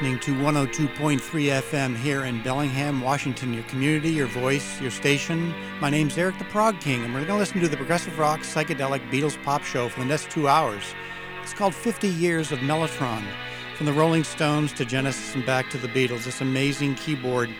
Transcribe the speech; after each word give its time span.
Listening 0.00 0.20
to 0.20 0.34
102.3 0.42 1.20
FM 1.20 1.94
here 1.94 2.24
in 2.24 2.42
Bellingham, 2.42 3.02
Washington, 3.02 3.52
your 3.52 3.64
community, 3.64 4.08
your 4.08 4.28
voice, 4.28 4.80
your 4.80 4.90
station. 4.90 5.54
My 5.78 5.90
name's 5.90 6.16
Eric 6.16 6.38
the 6.38 6.44
Prog 6.44 6.80
King, 6.80 7.04
and 7.04 7.12
we're 7.12 7.20
going 7.20 7.32
to 7.32 7.36
listen 7.36 7.60
to 7.60 7.68
the 7.68 7.76
progressive 7.76 8.18
rock, 8.18 8.40
psychedelic 8.40 9.06
Beatles 9.10 9.36
pop 9.42 9.62
show 9.62 9.90
for 9.90 10.00
the 10.00 10.06
next 10.06 10.30
two 10.30 10.48
hours. 10.48 10.94
It's 11.42 11.52
called 11.52 11.74
50 11.74 12.08
Years 12.08 12.50
of 12.50 12.60
Mellotron. 12.60 13.22
From 13.76 13.84
the 13.84 13.92
Rolling 13.92 14.24
Stones 14.24 14.72
to 14.72 14.86
Genesis 14.86 15.34
and 15.34 15.44
back 15.44 15.68
to 15.68 15.76
the 15.76 15.88
Beatles, 15.88 16.24
this 16.24 16.40
amazing 16.40 16.94
keyboard 16.94 17.50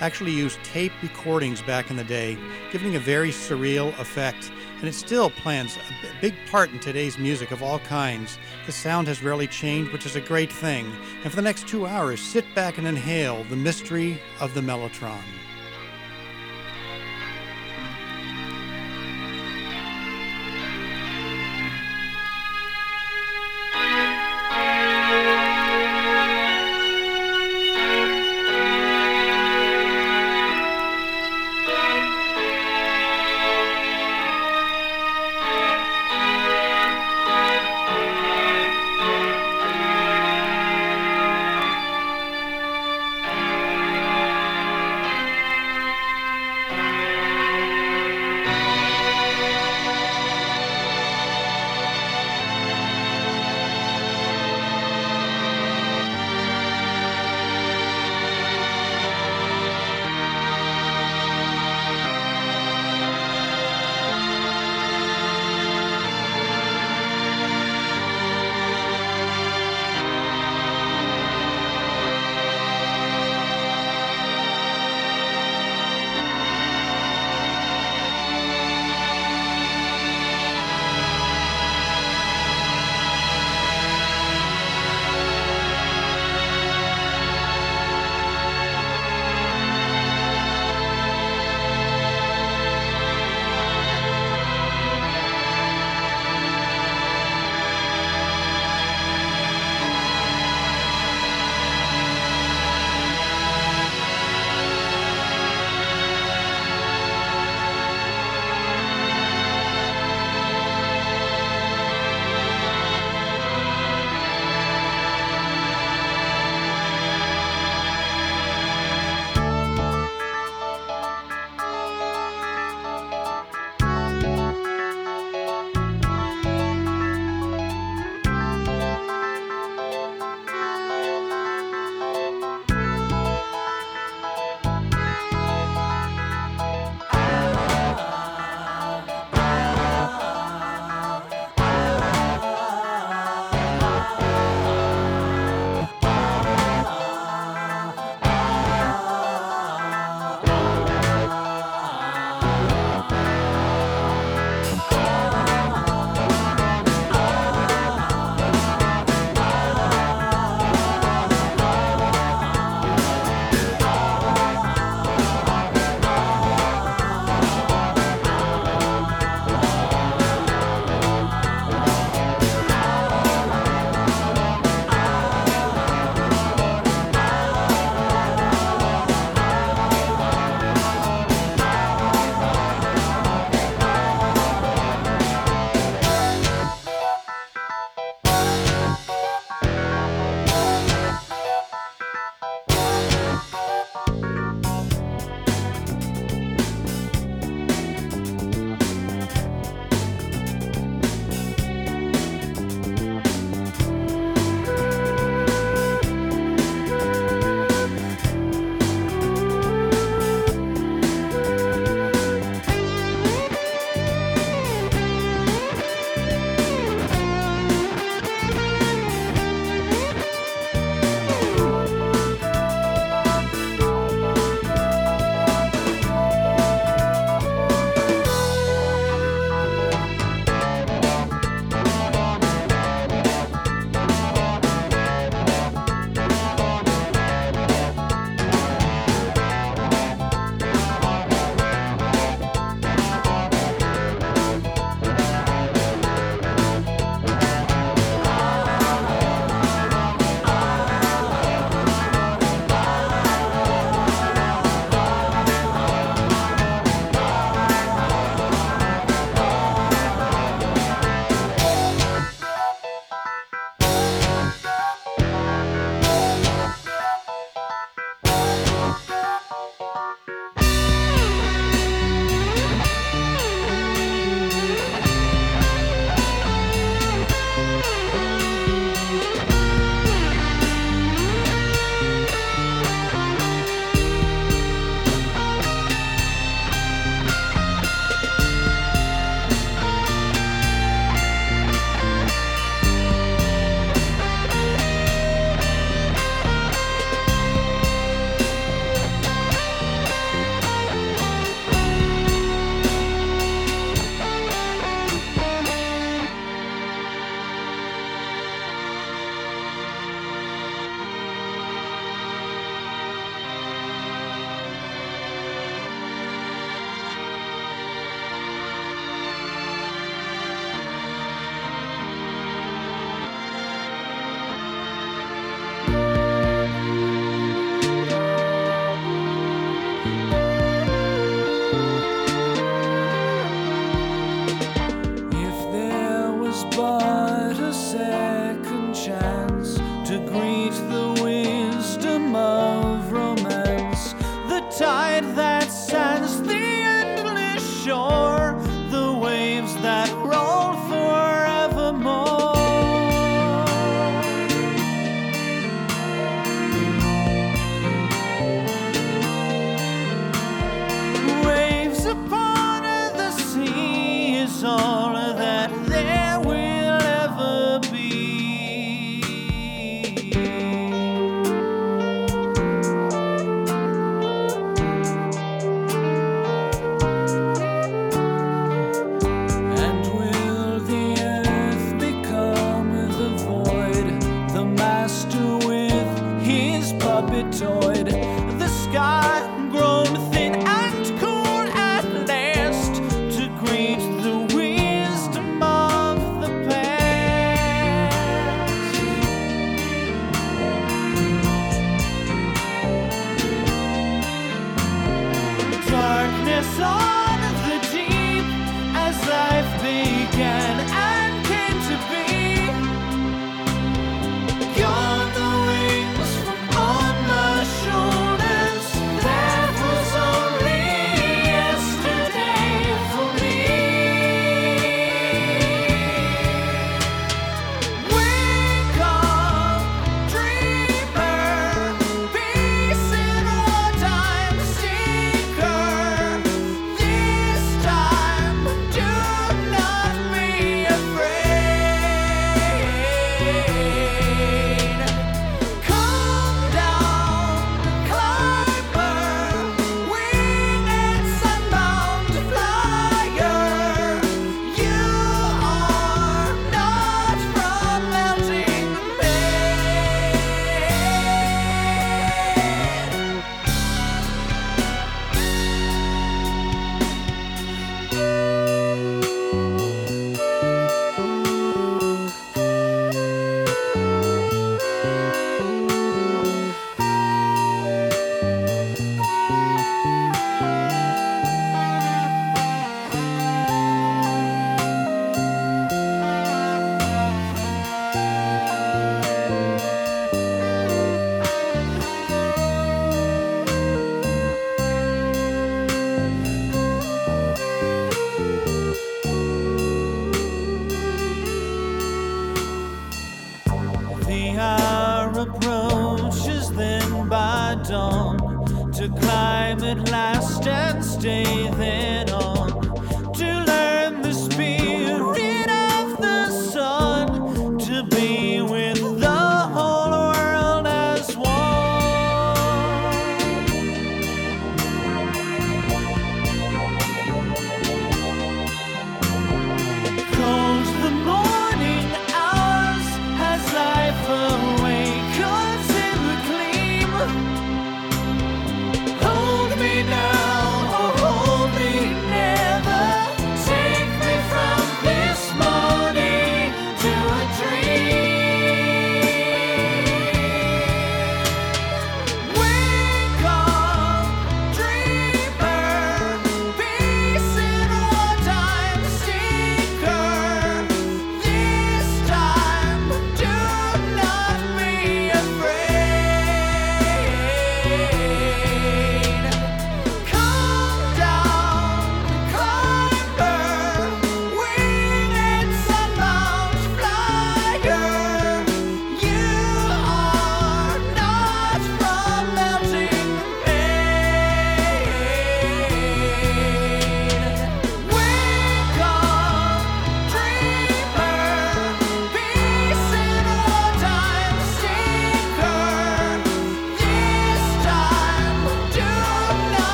actually 0.00 0.32
used 0.32 0.62
tape 0.64 0.92
recordings 1.02 1.62
back 1.62 1.90
in 1.90 1.96
the 1.96 2.04
day, 2.04 2.36
giving 2.72 2.96
a 2.96 3.00
very 3.00 3.30
surreal 3.30 3.98
effect 3.98 4.52
and 4.78 4.88
it 4.88 4.94
still 4.94 5.30
plays 5.30 5.76
a 5.76 6.20
big 6.20 6.34
part 6.50 6.70
in 6.70 6.78
today's 6.78 7.18
music 7.18 7.50
of 7.50 7.62
all 7.62 7.78
kinds. 7.80 8.38
The 8.66 8.72
sound 8.72 9.08
has 9.08 9.22
rarely 9.22 9.46
changed, 9.46 9.92
which 9.92 10.06
is 10.06 10.16
a 10.16 10.20
great 10.20 10.52
thing. 10.52 10.90
And 11.22 11.30
for 11.30 11.36
the 11.36 11.42
next 11.42 11.66
two 11.66 11.86
hours, 11.86 12.20
sit 12.20 12.44
back 12.54 12.78
and 12.78 12.86
inhale 12.86 13.44
the 13.44 13.56
mystery 13.56 14.20
of 14.40 14.54
the 14.54 14.60
Mellotron. 14.60 15.22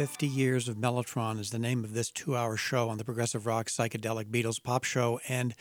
50 0.00 0.26
Years 0.26 0.66
of 0.66 0.76
Mellotron 0.76 1.38
is 1.38 1.50
the 1.50 1.58
name 1.58 1.84
of 1.84 1.92
this 1.92 2.10
two 2.10 2.34
hour 2.34 2.56
show 2.56 2.88
on 2.88 2.96
the 2.96 3.04
Progressive 3.04 3.44
Rock 3.44 3.66
Psychedelic 3.66 4.30
Beatles 4.30 4.62
Pop 4.62 4.82
Show. 4.82 5.20
And 5.28 5.54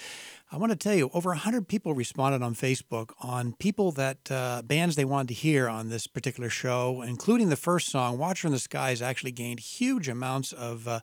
I 0.50 0.56
want 0.56 0.72
to 0.72 0.78
tell 0.78 0.96
you, 0.96 1.10
over 1.14 1.32
100 1.32 1.68
people 1.68 1.94
responded 1.94 2.42
on 2.42 2.56
Facebook 2.56 3.10
on 3.20 3.52
people 3.60 3.92
that 3.92 4.32
uh, 4.32 4.62
bands 4.62 4.96
they 4.96 5.04
wanted 5.04 5.28
to 5.28 5.34
hear 5.34 5.68
on 5.68 5.90
this 5.90 6.08
particular 6.08 6.50
show, 6.50 7.02
including 7.02 7.50
the 7.50 7.58
first 7.58 7.90
song, 7.90 8.18
Watcher 8.18 8.48
in 8.48 8.54
the 8.54 8.60
Skies, 8.60 9.02
actually 9.02 9.34
gained 9.34 9.60
huge 9.60 10.08
amounts 10.08 10.54
of. 10.54 10.88
Uh, 10.88 11.02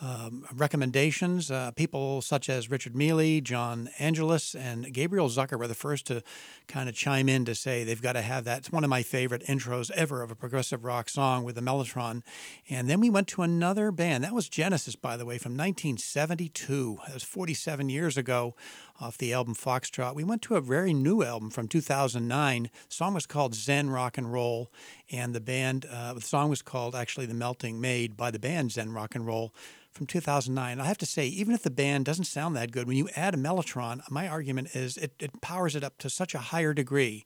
um, 0.00 0.46
recommendations. 0.54 1.50
Uh, 1.50 1.70
people 1.72 2.22
such 2.22 2.48
as 2.48 2.70
Richard 2.70 2.96
Mealy, 2.96 3.40
John 3.40 3.90
Angelus, 3.98 4.54
and 4.54 4.92
Gabriel 4.92 5.28
Zucker 5.28 5.58
were 5.58 5.68
the 5.68 5.74
first 5.74 6.06
to 6.06 6.22
kind 6.68 6.88
of 6.88 6.94
chime 6.94 7.28
in 7.28 7.44
to 7.44 7.54
say 7.54 7.84
they've 7.84 8.00
got 8.00 8.12
to 8.14 8.22
have 8.22 8.44
that. 8.44 8.58
It's 8.58 8.72
one 8.72 8.84
of 8.84 8.90
my 8.90 9.02
favorite 9.02 9.44
intros 9.46 9.90
ever 9.92 10.22
of 10.22 10.30
a 10.30 10.34
progressive 10.34 10.84
rock 10.84 11.08
song 11.08 11.44
with 11.44 11.54
the 11.54 11.60
Mellotron. 11.60 12.22
And 12.68 12.88
then 12.88 13.00
we 13.00 13.10
went 13.10 13.28
to 13.28 13.42
another 13.42 13.90
band. 13.90 14.24
That 14.24 14.34
was 14.34 14.48
Genesis, 14.48 14.96
by 14.96 15.16
the 15.16 15.26
way, 15.26 15.38
from 15.38 15.52
1972. 15.52 16.98
That 17.06 17.14
was 17.14 17.22
47 17.22 17.88
years 17.88 18.16
ago 18.16 18.54
off 19.00 19.18
the 19.18 19.32
album 19.32 19.54
Foxtrot. 19.54 20.14
We 20.14 20.24
went 20.24 20.42
to 20.42 20.56
a 20.56 20.60
very 20.60 20.92
new 20.92 21.22
album 21.22 21.50
from 21.50 21.68
2009. 21.68 22.64
The 22.64 22.70
song 22.88 23.14
was 23.14 23.26
called 23.26 23.54
Zen 23.54 23.90
Rock 23.90 24.18
and 24.18 24.32
Roll, 24.32 24.70
and 25.10 25.34
the 25.34 25.40
band, 25.40 25.86
uh, 25.90 26.14
the 26.14 26.20
song 26.20 26.50
was 26.50 26.62
called 26.62 26.94
actually 26.94 27.26
The 27.26 27.34
Melting 27.34 27.80
Made 27.80 28.16
by 28.16 28.30
the 28.30 28.38
band 28.38 28.72
Zen 28.72 28.92
Rock 28.92 29.14
and 29.14 29.26
Roll 29.26 29.54
from 29.92 30.06
2009. 30.06 30.80
I 30.80 30.84
have 30.84 30.98
to 30.98 31.06
say, 31.06 31.26
even 31.26 31.54
if 31.54 31.62
the 31.62 31.70
band 31.70 32.04
doesn't 32.04 32.24
sound 32.24 32.56
that 32.56 32.70
good, 32.70 32.86
when 32.86 32.96
you 32.96 33.08
add 33.16 33.34
a 33.34 33.38
Mellotron, 33.38 34.08
my 34.10 34.28
argument 34.28 34.74
is 34.74 34.96
it, 34.96 35.12
it 35.18 35.40
powers 35.40 35.74
it 35.74 35.84
up 35.84 35.98
to 35.98 36.10
such 36.10 36.34
a 36.34 36.38
higher 36.38 36.72
degree. 36.72 37.24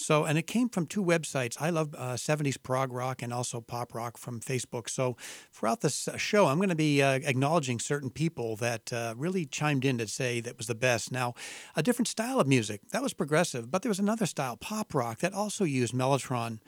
So, 0.00 0.24
and 0.24 0.38
it 0.38 0.46
came 0.46 0.68
from 0.68 0.86
two 0.86 1.04
websites. 1.04 1.56
I 1.60 1.70
love 1.70 1.92
uh, 1.98 2.14
70s 2.14 2.56
prog 2.62 2.92
rock 2.92 3.20
and 3.20 3.32
also 3.32 3.60
pop 3.60 3.94
rock 3.94 4.16
from 4.16 4.38
Facebook. 4.38 4.88
So, 4.88 5.16
throughout 5.50 5.80
this 5.80 6.06
uh, 6.06 6.16
show, 6.16 6.46
I'm 6.46 6.58
going 6.58 6.68
to 6.68 6.76
be 6.76 7.02
uh, 7.02 7.14
acknowledging 7.24 7.80
certain 7.80 8.08
people 8.08 8.54
that 8.56 8.92
uh, 8.92 9.14
really 9.16 9.44
chimed 9.44 9.84
in 9.84 9.98
to 9.98 10.06
say 10.06 10.40
that 10.40 10.56
was 10.56 10.68
the 10.68 10.76
best. 10.76 11.10
Now, 11.10 11.34
a 11.74 11.82
different 11.82 12.06
style 12.06 12.38
of 12.38 12.46
music 12.46 12.80
that 12.92 13.02
was 13.02 13.12
progressive, 13.12 13.72
but 13.72 13.82
there 13.82 13.90
was 13.90 13.98
another 13.98 14.26
style, 14.26 14.56
pop 14.56 14.94
rock, 14.94 15.18
that 15.18 15.34
also 15.34 15.64
used 15.64 15.92
Mellotron. 15.92 16.60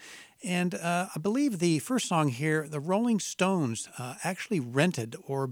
And 0.42 0.74
uh, 0.74 1.08
I 1.14 1.18
believe 1.18 1.58
the 1.58 1.80
first 1.80 2.08
song 2.08 2.28
here, 2.28 2.66
the 2.66 2.80
Rolling 2.80 3.20
Stones 3.20 3.88
uh, 3.98 4.14
actually 4.24 4.60
rented 4.60 5.14
or 5.26 5.50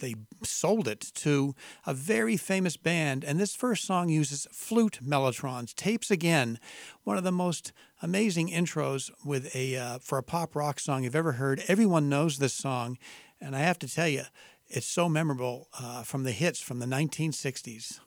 they 0.00 0.14
sold 0.42 0.88
it 0.88 1.00
to 1.00 1.54
a 1.86 1.92
very 1.92 2.36
famous 2.36 2.76
band. 2.76 3.24
And 3.24 3.38
this 3.38 3.54
first 3.54 3.84
song 3.84 4.08
uses 4.08 4.46
flute 4.50 5.00
mellotrons, 5.04 5.74
tapes 5.74 6.10
again, 6.10 6.58
one 7.04 7.18
of 7.18 7.24
the 7.24 7.32
most 7.32 7.72
amazing 8.02 8.48
intros 8.48 9.10
with 9.24 9.54
a 9.54 9.76
uh, 9.76 9.98
for 9.98 10.18
a 10.18 10.22
pop 10.22 10.54
rock 10.54 10.80
song 10.80 11.04
you've 11.04 11.16
ever 11.16 11.32
heard. 11.32 11.62
Everyone 11.68 12.08
knows 12.08 12.38
this 12.38 12.54
song, 12.54 12.98
and 13.40 13.54
I 13.54 13.60
have 13.60 13.78
to 13.80 13.88
tell 13.88 14.08
you, 14.08 14.24
it's 14.68 14.86
so 14.86 15.08
memorable 15.08 15.68
uh, 15.78 16.02
from 16.02 16.24
the 16.24 16.32
hits 16.32 16.60
from 16.60 16.78
the 16.78 16.86
1960s. 16.86 18.00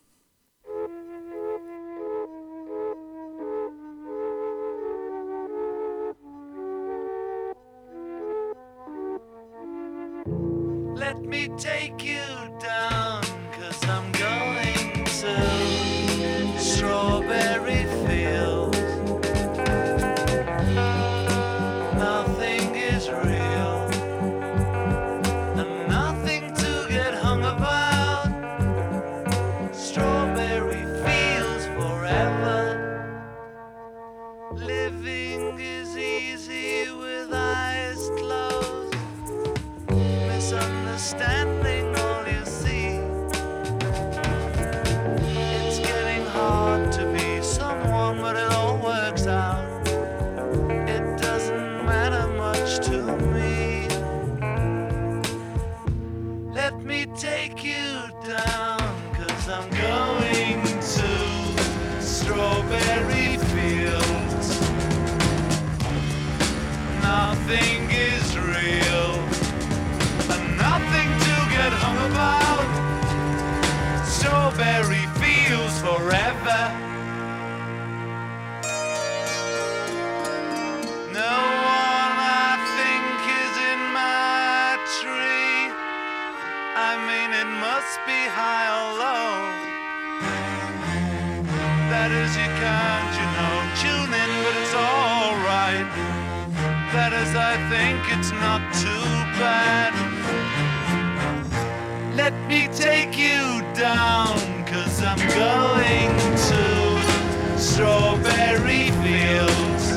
Let 102.29 102.47
me 102.47 102.67
take 102.67 103.17
you 103.17 103.63
down, 103.73 104.37
cause 104.67 105.01
I'm 105.01 105.17
going 105.17 106.11
to 106.49 107.59
Strawberry 107.59 108.91
Fields. 109.01 109.95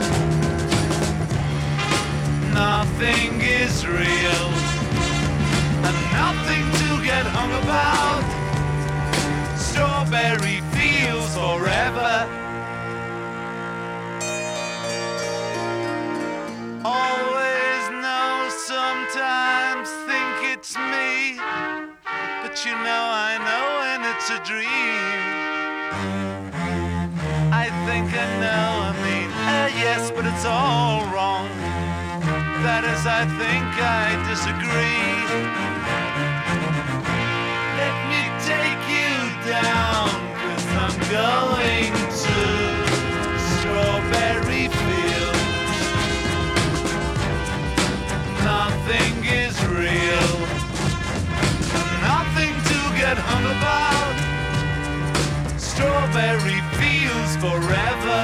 Nothing 2.55 3.39
is 3.43 3.87
real, 3.87 4.49
and 5.85 5.97
nothing 6.15 6.65
to 6.81 7.05
get 7.05 7.27
hung 7.27 7.53
about. 7.65 8.32
You 22.64 22.71
know, 22.71 22.78
I 22.78 23.38
know 23.42 23.66
when 23.83 24.00
it's 24.14 24.31
a 24.31 24.38
dream. 24.47 24.71
I 27.50 27.66
think 27.87 28.07
I 28.14 28.26
know, 28.38 28.87
I 28.87 28.95
mean, 29.02 29.31
uh, 29.35 29.66
yes, 29.83 30.12
but 30.12 30.25
it's 30.25 30.45
all 30.45 31.02
wrong. 31.11 31.49
That 32.62 32.85
is, 32.87 33.04
I 33.04 33.26
think 33.35 33.66
I 33.83 34.14
disagree. 34.31 35.26
Let 37.83 37.97
me 38.07 38.31
take 38.47 38.83
you 38.95 39.11
down, 39.42 40.07
cause 40.38 40.66
I'm 40.78 40.95
going 41.11 41.62
Strawberry 55.93 56.61
fields 56.79 57.37
forever. 57.37 58.23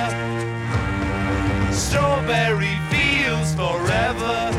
Strawberry 1.70 2.78
fields 2.88 3.54
forever. 3.54 4.50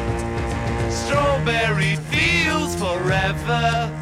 Strawberry 0.92 1.96
fields 2.12 2.76
forever. 2.76 3.99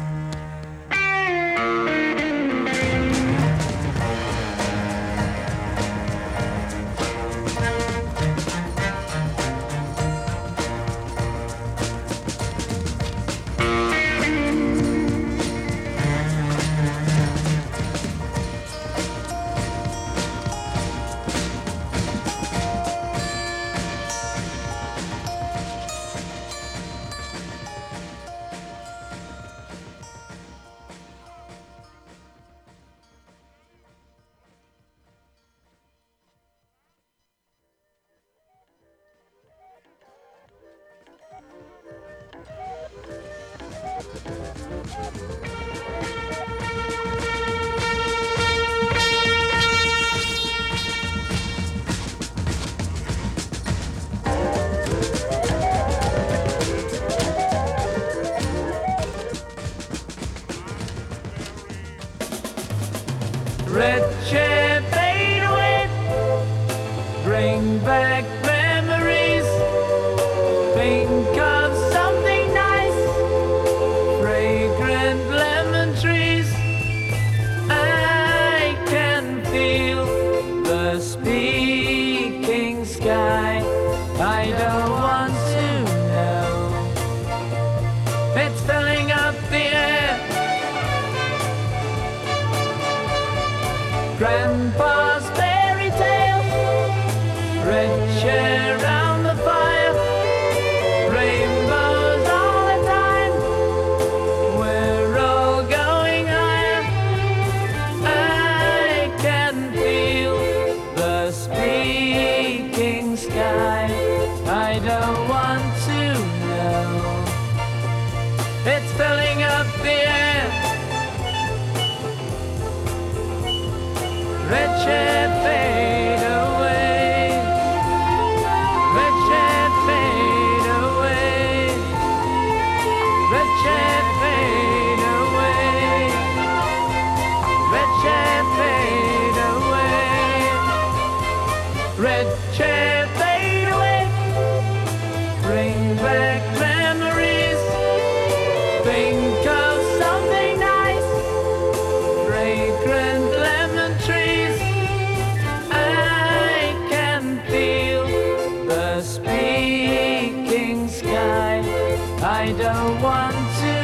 I 162.48 162.52
don't 162.52 163.02
want 163.02 163.34
to 163.60 163.74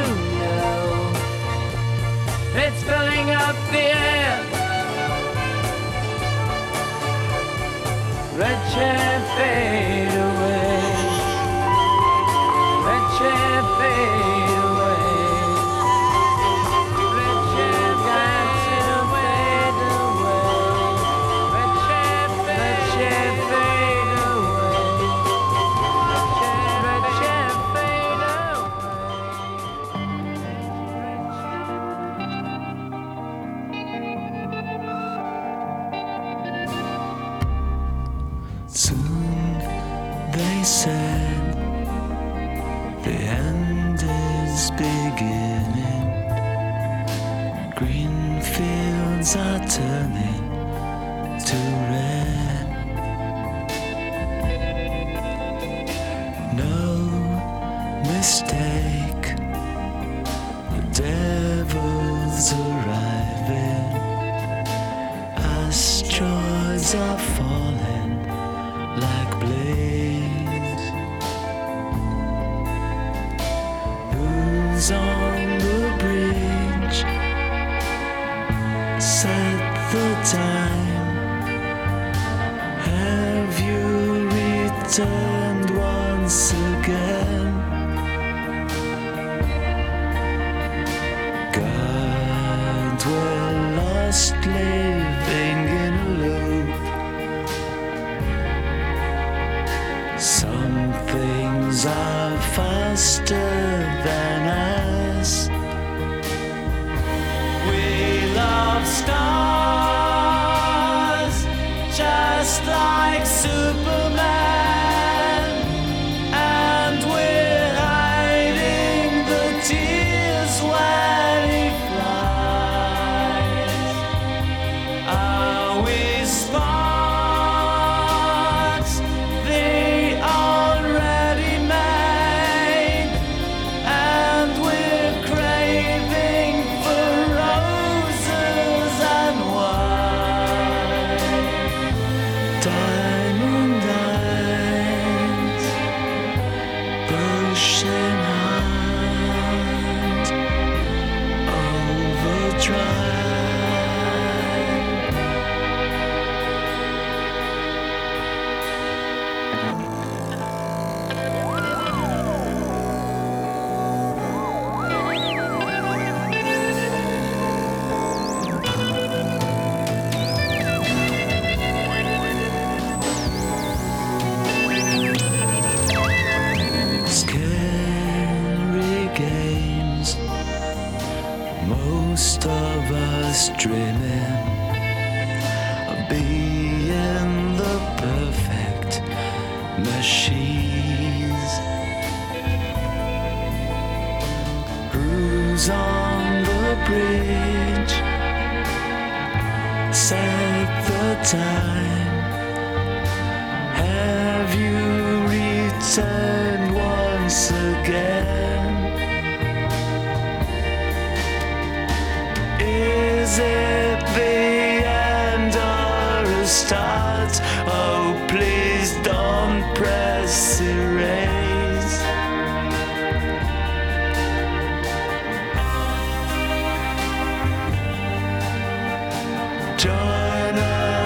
know. 0.40 1.12
It's 2.62 2.83
filling 2.83 3.29
up 3.29 3.57
the 3.70 3.85
air. 3.92 4.40
Red 8.38 8.72
chair. 8.72 9.13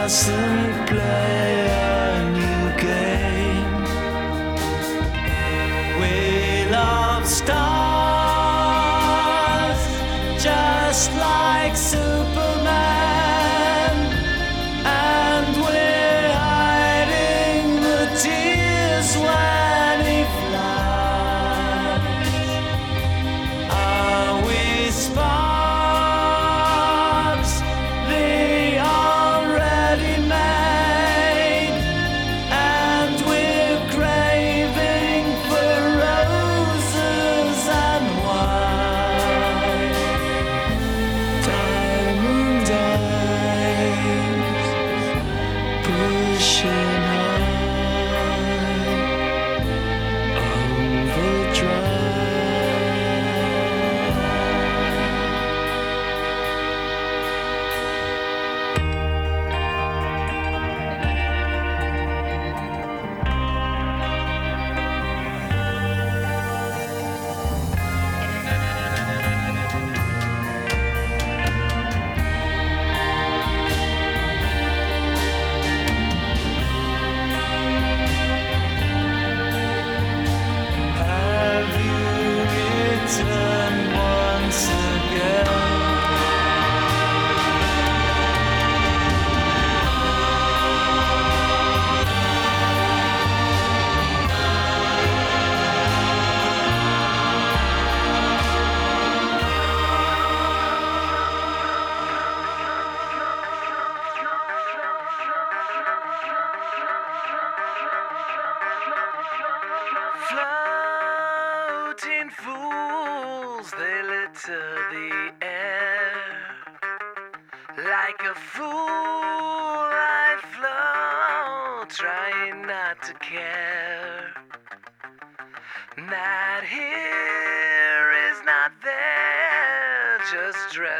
Us 0.08 0.30
and 0.30 0.88
play 0.88 1.37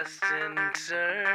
just 0.05 0.21
dressed 0.21 1.28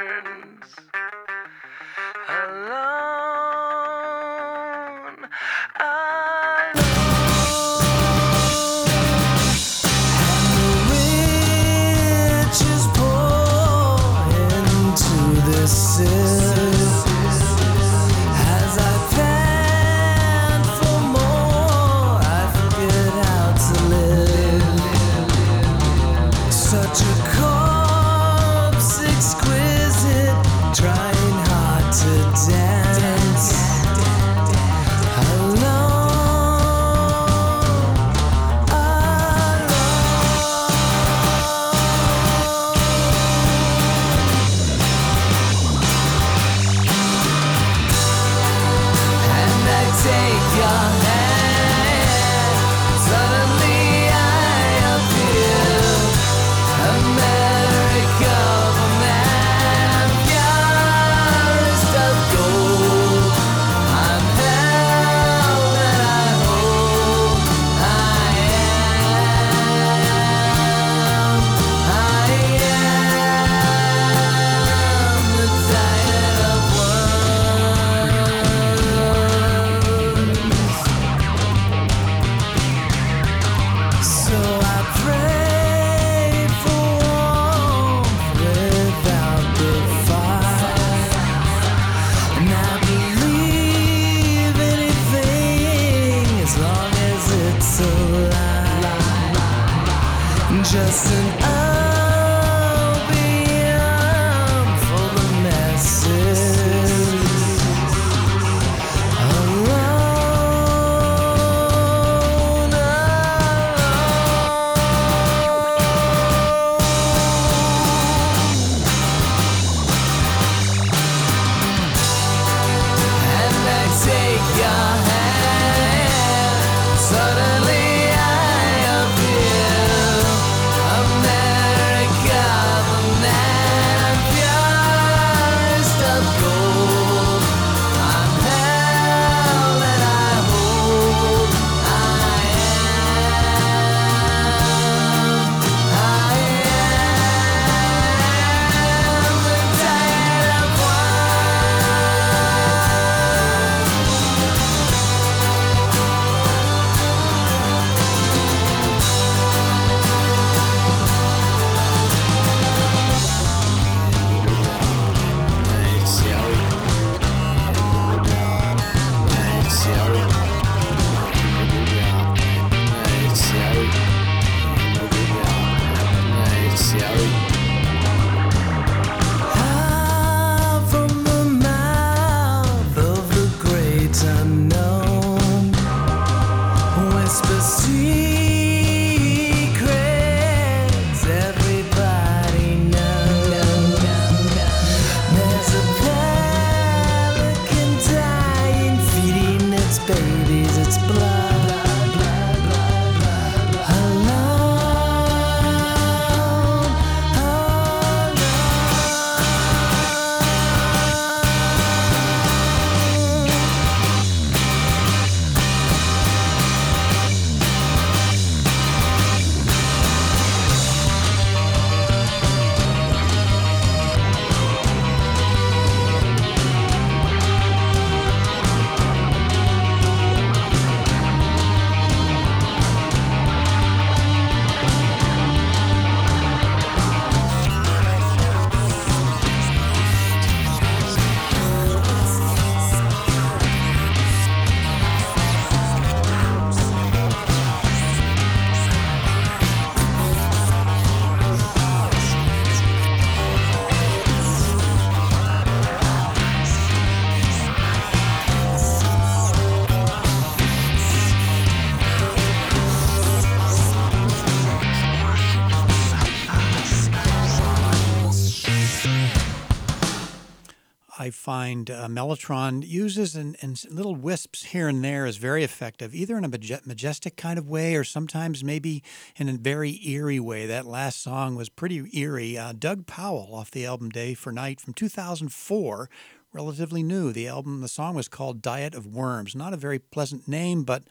find 271.54 271.88
uh, 271.88 272.08
Mellotron 272.08 272.84
uses 272.84 273.36
in, 273.36 273.54
little 273.88 274.16
wisps 274.16 274.64
here 274.64 274.88
and 274.88 275.04
there 275.04 275.24
is 275.24 275.36
very 275.36 275.62
effective, 275.62 276.12
either 276.12 276.36
in 276.36 276.44
a 276.44 276.48
majestic 276.48 277.36
kind 277.36 277.60
of 277.60 277.68
way 277.68 277.94
or 277.94 278.02
sometimes 278.02 278.64
maybe 278.64 279.04
in 279.36 279.48
a 279.48 279.52
very 279.52 280.00
eerie 280.04 280.40
way. 280.40 280.66
That 280.66 280.84
last 280.84 281.22
song 281.22 281.54
was 281.54 281.68
pretty 281.68 282.10
eerie. 282.12 282.58
Uh, 282.58 282.72
Doug 282.76 283.06
Powell 283.06 283.54
off 283.54 283.70
the 283.70 283.86
album 283.86 284.10
Day 284.10 284.34
for 284.34 284.50
Night 284.50 284.80
from 284.80 284.94
2004 284.94 286.10
relatively 286.52 287.04
new. 287.04 287.32
The 287.32 287.46
album, 287.46 287.82
the 287.82 287.88
song 287.88 288.16
was 288.16 288.26
called 288.26 288.60
Diet 288.60 288.96
of 288.96 289.06
Worms. 289.06 289.54
Not 289.54 289.72
a 289.72 289.76
very 289.76 290.00
pleasant 290.00 290.48
name, 290.48 290.82
but 290.82 291.04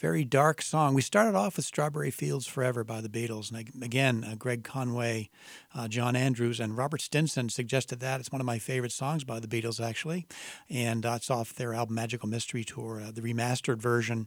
very 0.00 0.24
dark 0.24 0.62
song. 0.62 0.94
We 0.94 1.02
started 1.02 1.34
off 1.34 1.56
with 1.56 1.66
Strawberry 1.66 2.10
Fields 2.10 2.46
Forever 2.46 2.84
by 2.84 3.02
the 3.02 3.08
Beatles. 3.10 3.52
And 3.52 3.84
again, 3.84 4.24
uh, 4.24 4.34
Greg 4.34 4.64
Conway, 4.64 5.28
uh, 5.74 5.88
John 5.88 6.16
Andrews, 6.16 6.58
and 6.58 6.74
Robert 6.74 7.02
Stinson 7.02 7.50
suggested 7.50 8.00
that. 8.00 8.18
It's 8.18 8.32
one 8.32 8.40
of 8.40 8.46
my 8.46 8.58
favorite 8.58 8.92
songs 8.92 9.24
by 9.24 9.40
the 9.40 9.46
Beatles, 9.46 9.78
actually. 9.78 10.26
And 10.70 11.04
uh, 11.04 11.14
it's 11.16 11.30
off 11.30 11.52
their 11.52 11.74
album 11.74 11.96
Magical 11.96 12.30
Mystery 12.30 12.64
Tour, 12.64 13.02
uh, 13.02 13.10
the 13.10 13.20
remastered 13.20 13.76
version. 13.76 14.26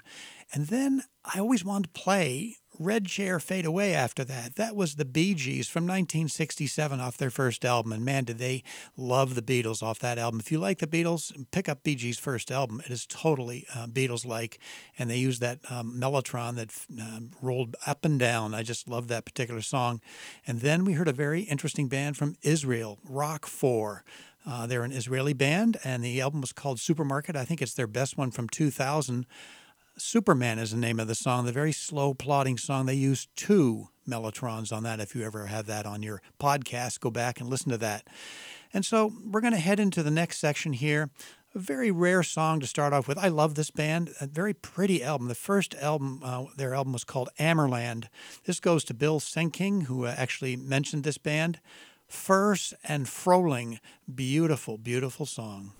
And 0.54 0.68
then 0.68 1.06
I 1.26 1.40
always 1.40 1.66
wanted 1.66 1.92
to 1.92 2.00
play 2.00 2.58
Red 2.80 3.06
Chair 3.06 3.40
Fade 3.40 3.66
Away 3.66 3.94
after 3.94 4.24
that. 4.24 4.56
That 4.56 4.76
was 4.76 4.96
the 4.96 5.06
Bee 5.06 5.34
Gees 5.34 5.68
from 5.68 5.84
1967 5.84 7.00
off 7.00 7.18
their 7.18 7.30
first 7.30 7.64
album. 7.64 7.92
And 7.94 8.04
man, 8.04 8.24
did 8.24 8.40
they 8.40 8.64
love 8.98 9.36
the 9.36 9.42
Beatles 9.42 9.84
off 9.84 10.00
that 10.00 10.18
album. 10.18 10.40
If 10.40 10.52
you 10.52 10.60
like 10.60 10.80
the 10.80 10.88
Beatles, 10.88 11.34
pick 11.52 11.70
up 11.70 11.84
Bee 11.84 11.96
Gees' 11.96 12.18
first 12.18 12.52
album. 12.52 12.82
It 12.86 12.92
is 12.92 13.06
totally 13.06 13.66
uh, 13.76 13.88
Beatles 13.88 14.26
like. 14.26 14.60
And 14.98 15.10
they 15.10 15.18
use 15.18 15.40
that 15.40 15.60
um, 15.70 16.00
Mellotron 16.00 16.56
that 16.56 16.72
uh, 17.02 17.20
rolled 17.42 17.76
up 17.86 18.06
and 18.06 18.20
down. 18.20 18.54
I 18.54 18.64
just 18.64 18.88
love 18.88 19.08
that 19.08 19.26
particular 19.26 19.62
song. 19.62 20.02
And 20.48 20.62
then 20.62 20.86
we 20.86 20.94
heard 20.94 21.08
a 21.08 21.14
very 21.14 21.42
interesting 21.42 21.88
band 21.88 22.18
from 22.18 22.36
Israel, 22.42 23.00
Rockfour. 23.10 24.02
Uh, 24.46 24.68
they're 24.68 24.84
an 24.84 24.92
Israeli 24.92 25.34
band, 25.34 25.78
and 25.84 26.04
the 26.04 26.20
album 26.20 26.42
was 26.42 26.52
called 26.52 26.80
Supermarket. 26.80 27.36
I 27.36 27.46
think 27.46 27.62
it's 27.62 27.74
their 27.74 27.88
best 27.88 28.18
one 28.18 28.30
from 28.30 28.50
2000. 28.50 29.26
Superman 29.98 30.60
is 30.60 30.72
the 30.72 30.78
name 30.78 31.00
of 31.00 31.08
the 31.08 31.16
song, 31.16 31.46
the 31.46 31.52
very 31.52 31.72
slow, 31.72 32.14
plodding 32.14 32.58
song. 32.58 32.86
They 32.86 32.96
use 32.96 33.28
two 33.36 33.90
Mellotrons 34.08 34.76
on 34.76 34.84
that. 34.84 35.00
If 35.00 35.16
you 35.16 35.24
ever 35.24 35.46
have 35.46 35.66
that 35.68 35.86
on 35.86 36.02
your 36.02 36.22
podcast, 36.40 37.00
go 37.00 37.12
back 37.12 37.40
and 37.40 37.50
listen 37.50 37.70
to 37.70 37.78
that. 37.78 38.08
And 38.74 38.86
so 38.86 39.14
we're 39.24 39.42
going 39.42 39.54
to 39.54 39.60
head 39.60 39.80
into 39.80 40.02
the 40.02 40.12
next 40.12 40.40
section 40.40 40.74
here. 40.74 41.10
A 41.56 41.60
very 41.60 41.92
rare 41.92 42.24
song 42.24 42.60
to 42.60 42.68
start 42.68 42.94
off 42.94 43.08
with. 43.08 43.20
I 43.20 43.28
love 43.28 43.54
this 43.54 43.70
band. 43.70 44.10
A 44.20 44.26
very 44.26 44.56
pretty 44.56 45.04
album. 45.04 45.28
The 45.28 45.36
first 45.36 45.76
album, 45.76 46.22
uh, 46.24 46.46
their 46.58 46.74
album 46.74 46.94
was 46.94 47.04
called 47.04 47.30
Amerland. 47.40 48.08
This 48.46 48.60
goes 48.60 48.84
to 48.86 48.96
Bill 48.96 49.20
Senking, 49.20 49.84
who 49.84 50.06
uh, 50.06 50.16
actually 50.18 50.56
mentioned 50.56 51.04
this 51.04 51.20
band. 51.20 51.60
Furse 52.08 52.74
and 52.84 53.08
Froling. 53.08 53.80
Beautiful, 54.14 54.80
beautiful 54.80 55.28
song. 55.28 55.74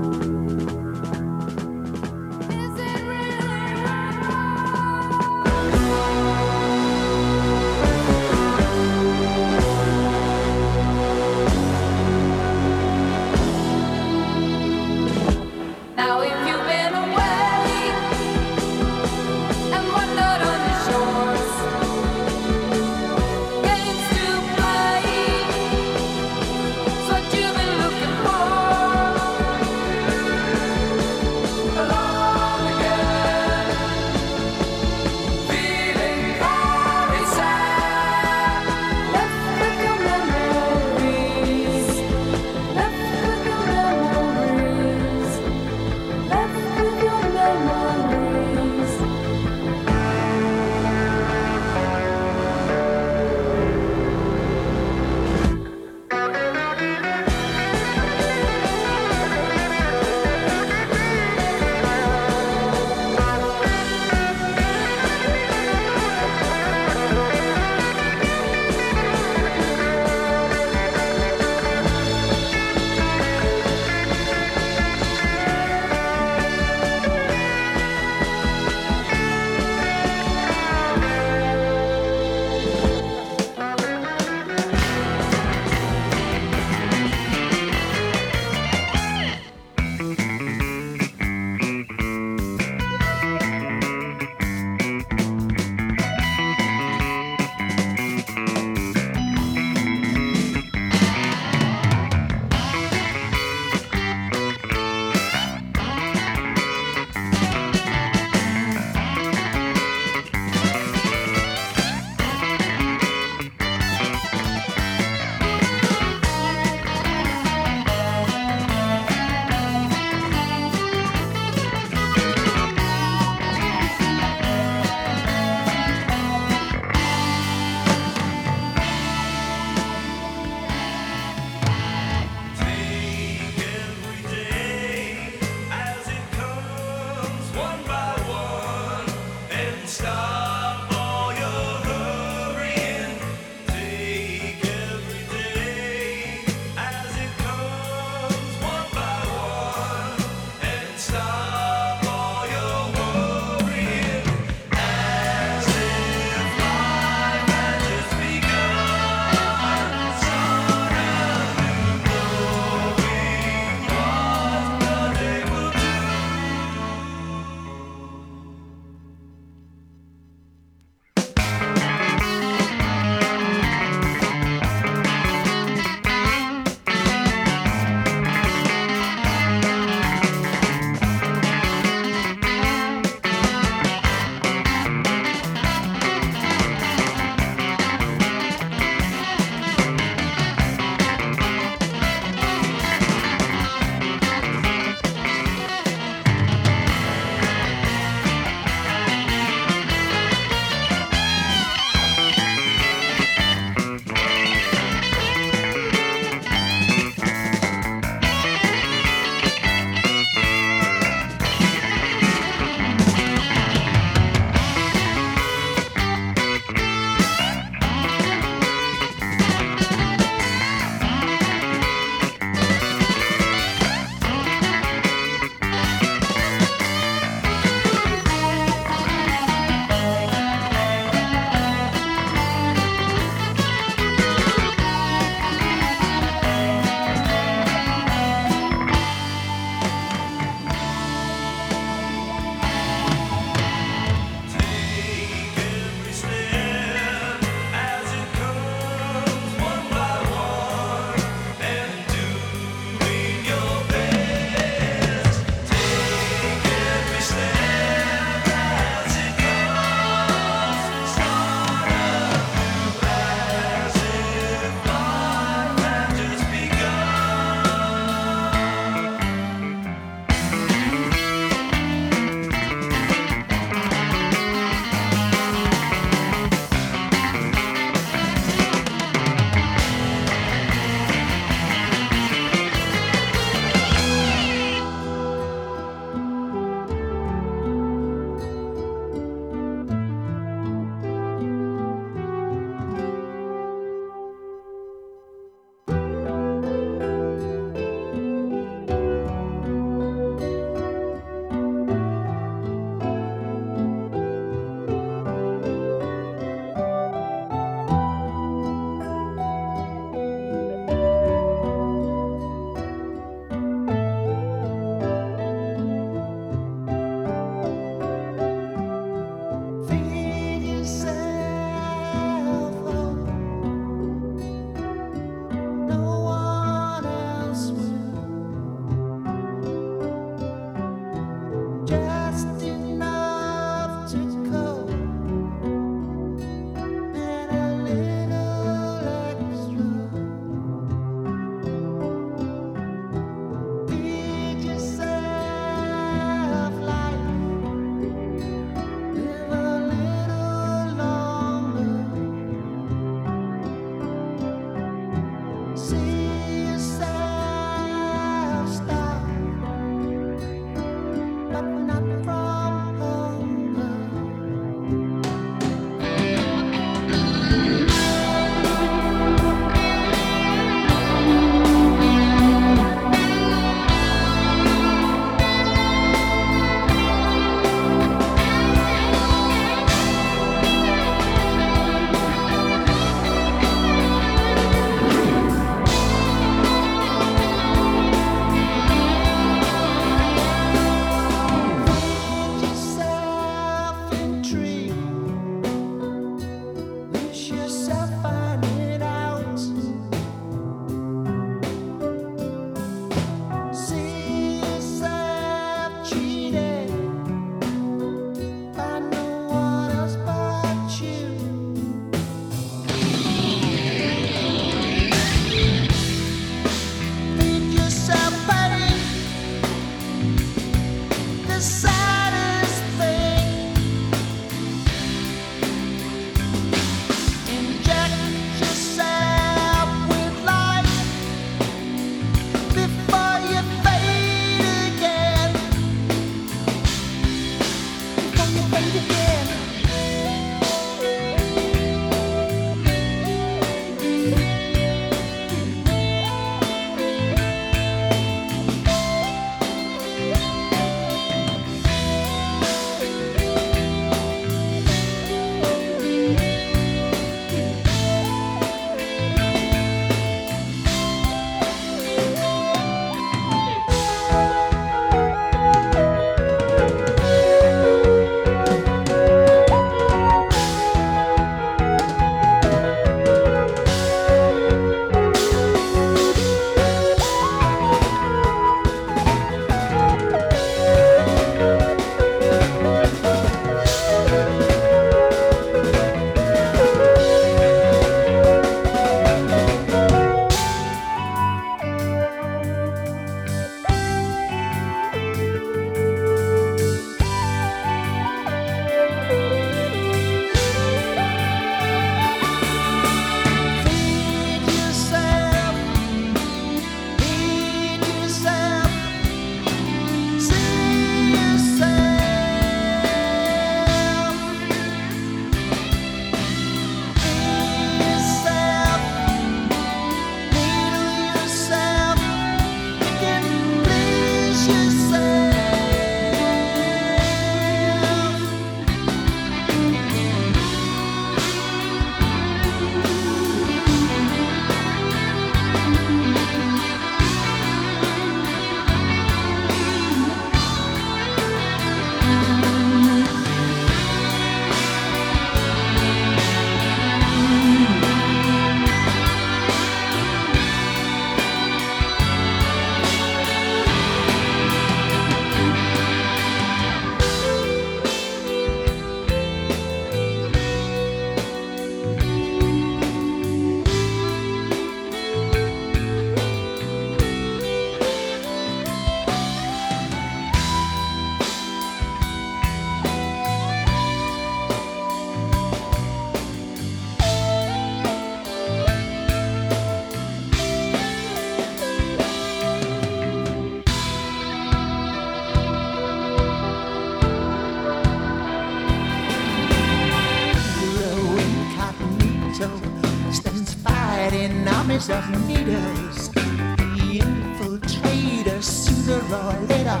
Armies 595.02 595.10
of 595.10 595.46
meters. 595.46 596.28
The 596.28 597.20
infiltrator, 597.20 598.62
sooner 598.62 599.20
or 599.34 599.52
later, 599.66 600.00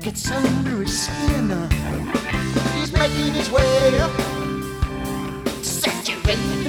gets 0.00 0.30
under 0.30 0.82
his 0.82 1.02
skin. 1.04 1.50
He's 2.74 2.92
making 2.92 3.34
his 3.34 3.50
way 3.50 3.98
up, 4.00 4.10
saturating 5.62 6.59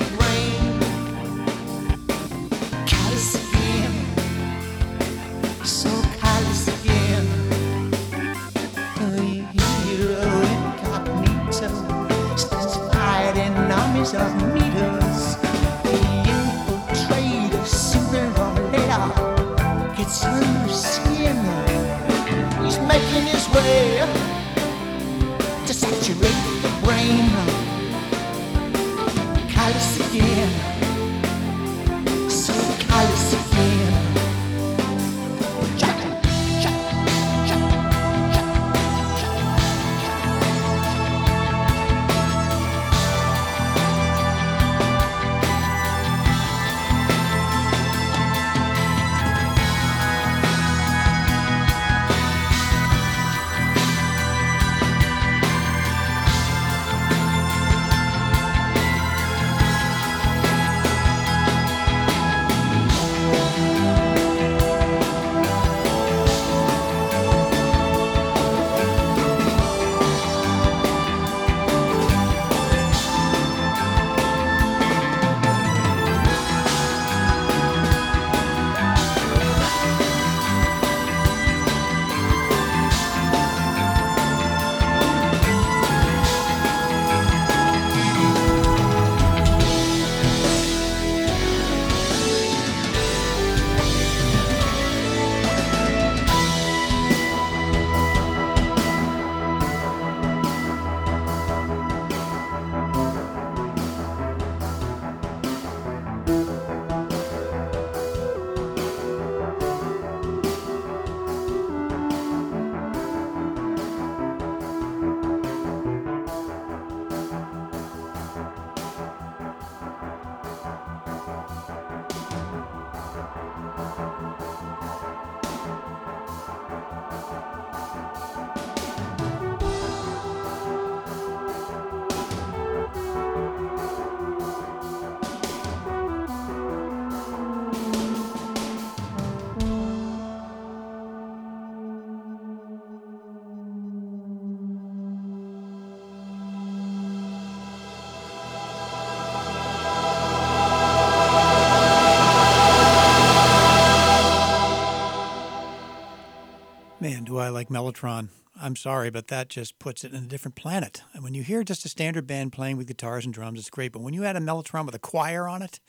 like 157.51 157.69
Mellotron. 157.69 158.29
I'm 158.61 158.75
sorry, 158.75 159.09
but 159.09 159.27
that 159.27 159.49
just 159.49 159.79
puts 159.79 160.03
it 160.03 160.13
in 160.13 160.23
a 160.23 160.27
different 160.27 160.55
planet. 160.55 161.01
And 161.13 161.23
when 161.23 161.33
you 161.33 161.41
hear 161.41 161.63
just 161.63 161.85
a 161.85 161.89
standard 161.89 162.27
band 162.27 162.51
playing 162.51 162.77
with 162.77 162.87
guitars 162.87 163.25
and 163.25 163.33
drums, 163.33 163.59
it's 163.59 163.69
great. 163.69 163.91
But 163.91 164.01
when 164.01 164.13
you 164.13 164.25
add 164.25 164.35
a 164.35 164.39
Mellotron 164.39 164.85
with 164.85 164.95
a 164.95 164.99
choir 164.99 165.47
on 165.47 165.61
it, 165.61 165.79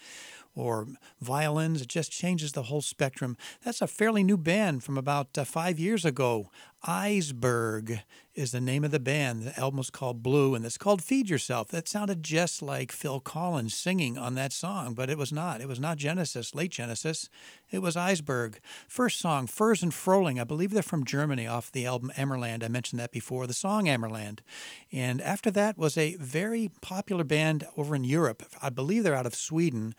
or 0.54 0.86
violins. 1.20 1.82
It 1.82 1.88
just 1.88 2.12
changes 2.12 2.52
the 2.52 2.64
whole 2.64 2.82
spectrum. 2.82 3.36
That's 3.64 3.80
a 3.80 3.86
fairly 3.86 4.22
new 4.22 4.36
band 4.36 4.84
from 4.84 4.98
about 4.98 5.36
uh, 5.36 5.44
five 5.44 5.78
years 5.78 6.04
ago. 6.04 6.50
Eyesberg 6.84 8.02
is 8.34 8.50
the 8.50 8.60
name 8.60 8.82
of 8.82 8.90
the 8.90 8.98
band. 8.98 9.42
The 9.42 9.58
album 9.58 9.78
was 9.78 9.90
called 9.90 10.20
Blue, 10.20 10.56
and 10.56 10.64
it's 10.64 10.78
called 10.78 11.00
Feed 11.00 11.30
Yourself. 11.30 11.68
That 11.68 11.86
sounded 11.86 12.24
just 12.24 12.60
like 12.60 12.90
Phil 12.90 13.20
Collins 13.20 13.72
singing 13.72 14.18
on 14.18 14.34
that 14.34 14.52
song, 14.52 14.94
but 14.94 15.08
it 15.08 15.16
was 15.16 15.32
not. 15.32 15.60
It 15.60 15.68
was 15.68 15.78
not 15.78 15.96
Genesis, 15.96 16.56
late 16.56 16.72
Genesis. 16.72 17.28
It 17.70 17.82
was 17.82 17.94
Eyesberg. 17.94 18.56
First 18.88 19.20
song, 19.20 19.46
Furs 19.46 19.82
and 19.82 19.92
Frohling. 19.92 20.40
I 20.40 20.44
believe 20.44 20.72
they're 20.72 20.82
from 20.82 21.04
Germany 21.04 21.46
off 21.46 21.70
the 21.70 21.86
album 21.86 22.10
Emmerland. 22.16 22.64
I 22.64 22.68
mentioned 22.68 22.98
that 22.98 23.12
before, 23.12 23.46
the 23.46 23.52
song 23.52 23.88
Emmerland. 23.88 24.42
And 24.90 25.20
after 25.20 25.52
that 25.52 25.78
was 25.78 25.96
a 25.96 26.16
very 26.16 26.70
popular 26.80 27.22
band 27.22 27.64
over 27.76 27.94
in 27.94 28.02
Europe. 28.02 28.42
I 28.60 28.70
believe 28.70 29.04
they're 29.04 29.14
out 29.14 29.26
of 29.26 29.36
Sweden. 29.36 29.94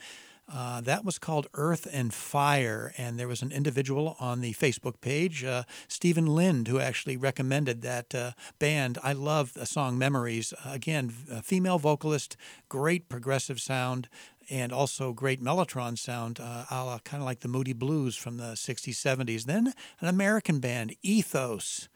Uh, 0.52 0.82
that 0.82 1.06
was 1.06 1.18
called 1.18 1.48
Earth 1.54 1.88
and 1.92 2.14
Fire, 2.14 2.94
and 2.98 3.18
there 3.18 3.30
was 3.30 3.42
an 3.42 3.52
individual 3.52 4.18
on 4.20 4.42
the 4.42 4.54
Facebook 4.54 5.00
page, 5.00 5.44
uh, 5.44 5.64
Stephen 5.88 6.26
Lind, 6.26 6.68
who 6.68 6.80
actually 6.80 7.16
recommended 7.16 7.82
that 7.82 8.14
uh, 8.14 8.32
band. 8.60 8.98
I 9.02 9.14
love 9.14 9.54
the 9.54 9.66
song 9.66 9.98
Memories. 9.98 10.54
again, 10.66 11.10
female 11.10 11.80
vocalist, 11.80 12.36
great 12.68 13.08
progressive 13.08 13.62
sound, 13.62 14.10
and 14.50 14.74
also 14.74 15.14
great 15.14 15.42
Mellotron 15.42 15.98
sound, 15.98 16.40
uh, 16.40 16.66
a 16.70 16.84
la 16.84 17.00
kind 17.00 17.22
of 17.22 17.26
like 17.26 17.40
the 17.40 17.48
Moody 17.48 17.74
Blues 17.74 18.16
from 18.16 18.38
the 18.38 18.54
60s, 18.54 18.96
70s. 18.96 19.46
Then 19.46 19.74
an 20.02 20.08
American 20.08 20.60
band, 20.60 20.96
Ethos, 21.02 21.88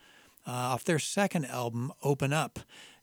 uh, 0.47 0.51
off 0.51 0.85
their 0.85 0.99
second 0.99 1.45
album, 1.45 1.91
Open 2.01 2.31
Up 2.31 2.59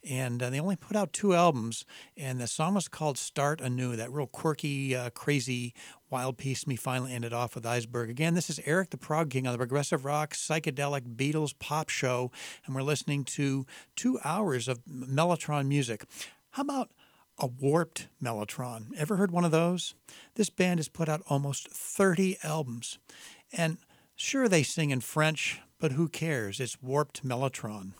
and 0.08 0.42
uh, 0.42 0.50
they 0.50 0.60
only 0.60 0.76
put 0.76 0.96
out 0.96 1.12
two 1.12 1.34
albums 1.34 1.84
and 2.16 2.40
the 2.40 2.46
song 2.46 2.74
was 2.74 2.88
called 2.88 3.18
start 3.18 3.60
anew 3.60 3.96
that 3.96 4.12
real 4.12 4.26
quirky 4.26 4.94
uh, 4.94 5.10
crazy 5.10 5.74
wild 6.10 6.36
piece 6.36 6.66
me 6.66 6.76
finally 6.76 7.12
ended 7.12 7.32
off 7.32 7.54
with 7.54 7.64
Eyesberg. 7.64 8.10
Again 8.10 8.34
this 8.34 8.50
is 8.50 8.60
eric 8.66 8.90
the 8.90 8.96
prog 8.96 9.30
king 9.30 9.46
on 9.46 9.52
the 9.52 9.58
progressive 9.58 10.04
rock 10.04 10.34
psychedelic 10.34 11.16
beatles 11.16 11.58
pop 11.58 11.88
show 11.88 12.30
and 12.66 12.74
we're 12.74 12.82
listening 12.82 13.24
to 13.24 13.66
two 13.96 14.18
hours 14.24 14.68
of 14.68 14.84
mellotron 14.84 15.66
music. 15.66 16.04
How 16.50 16.62
about 16.62 16.90
a 17.38 17.46
warped 17.46 18.08
mellotron? 18.22 18.88
Ever 18.96 19.16
heard 19.16 19.30
one 19.30 19.44
of 19.44 19.50
those? 19.50 19.94
This 20.34 20.50
band 20.50 20.78
has 20.78 20.88
put 20.88 21.08
out 21.08 21.22
almost 21.28 21.68
30 21.68 22.38
albums 22.42 22.98
and 23.52 23.78
sure 24.14 24.48
they 24.48 24.62
sing 24.62 24.90
in 24.90 25.00
french 25.00 25.60
but 25.80 25.92
who 25.92 26.08
cares? 26.08 26.60
It's 26.60 26.80
warped 26.80 27.26
mellotron 27.26 27.92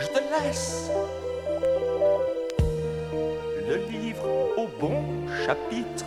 je 0.00 0.06
te 0.08 0.18
laisse 0.42 0.90
le 3.68 3.76
livre 3.90 4.26
au 4.56 4.66
bon 4.80 5.04
chapitre. 5.46 6.04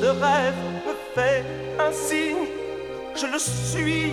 Le 0.00 0.10
rêve 0.10 0.54
me 0.86 0.94
fait 1.14 1.44
un 1.78 1.92
signe, 1.92 2.46
je 3.14 3.26
le 3.26 3.38
suis. 3.38 4.12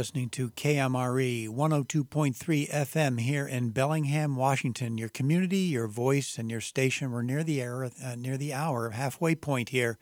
Listening 0.00 0.30
to 0.30 0.48
KMRE 0.52 1.46
102.3 1.46 2.70
FM 2.70 3.20
here 3.20 3.46
in 3.46 3.68
Bellingham, 3.68 4.34
Washington. 4.34 4.96
Your 4.96 5.10
community, 5.10 5.58
your 5.58 5.88
voice, 5.88 6.38
and 6.38 6.50
your 6.50 6.62
station. 6.62 7.10
We're 7.10 7.20
near 7.20 7.44
the 7.44 7.62
hour, 7.62 7.90
uh, 8.02 8.14
near 8.16 8.38
the 8.38 8.54
hour 8.54 8.88
halfway 8.92 9.34
point 9.34 9.68
here. 9.68 9.98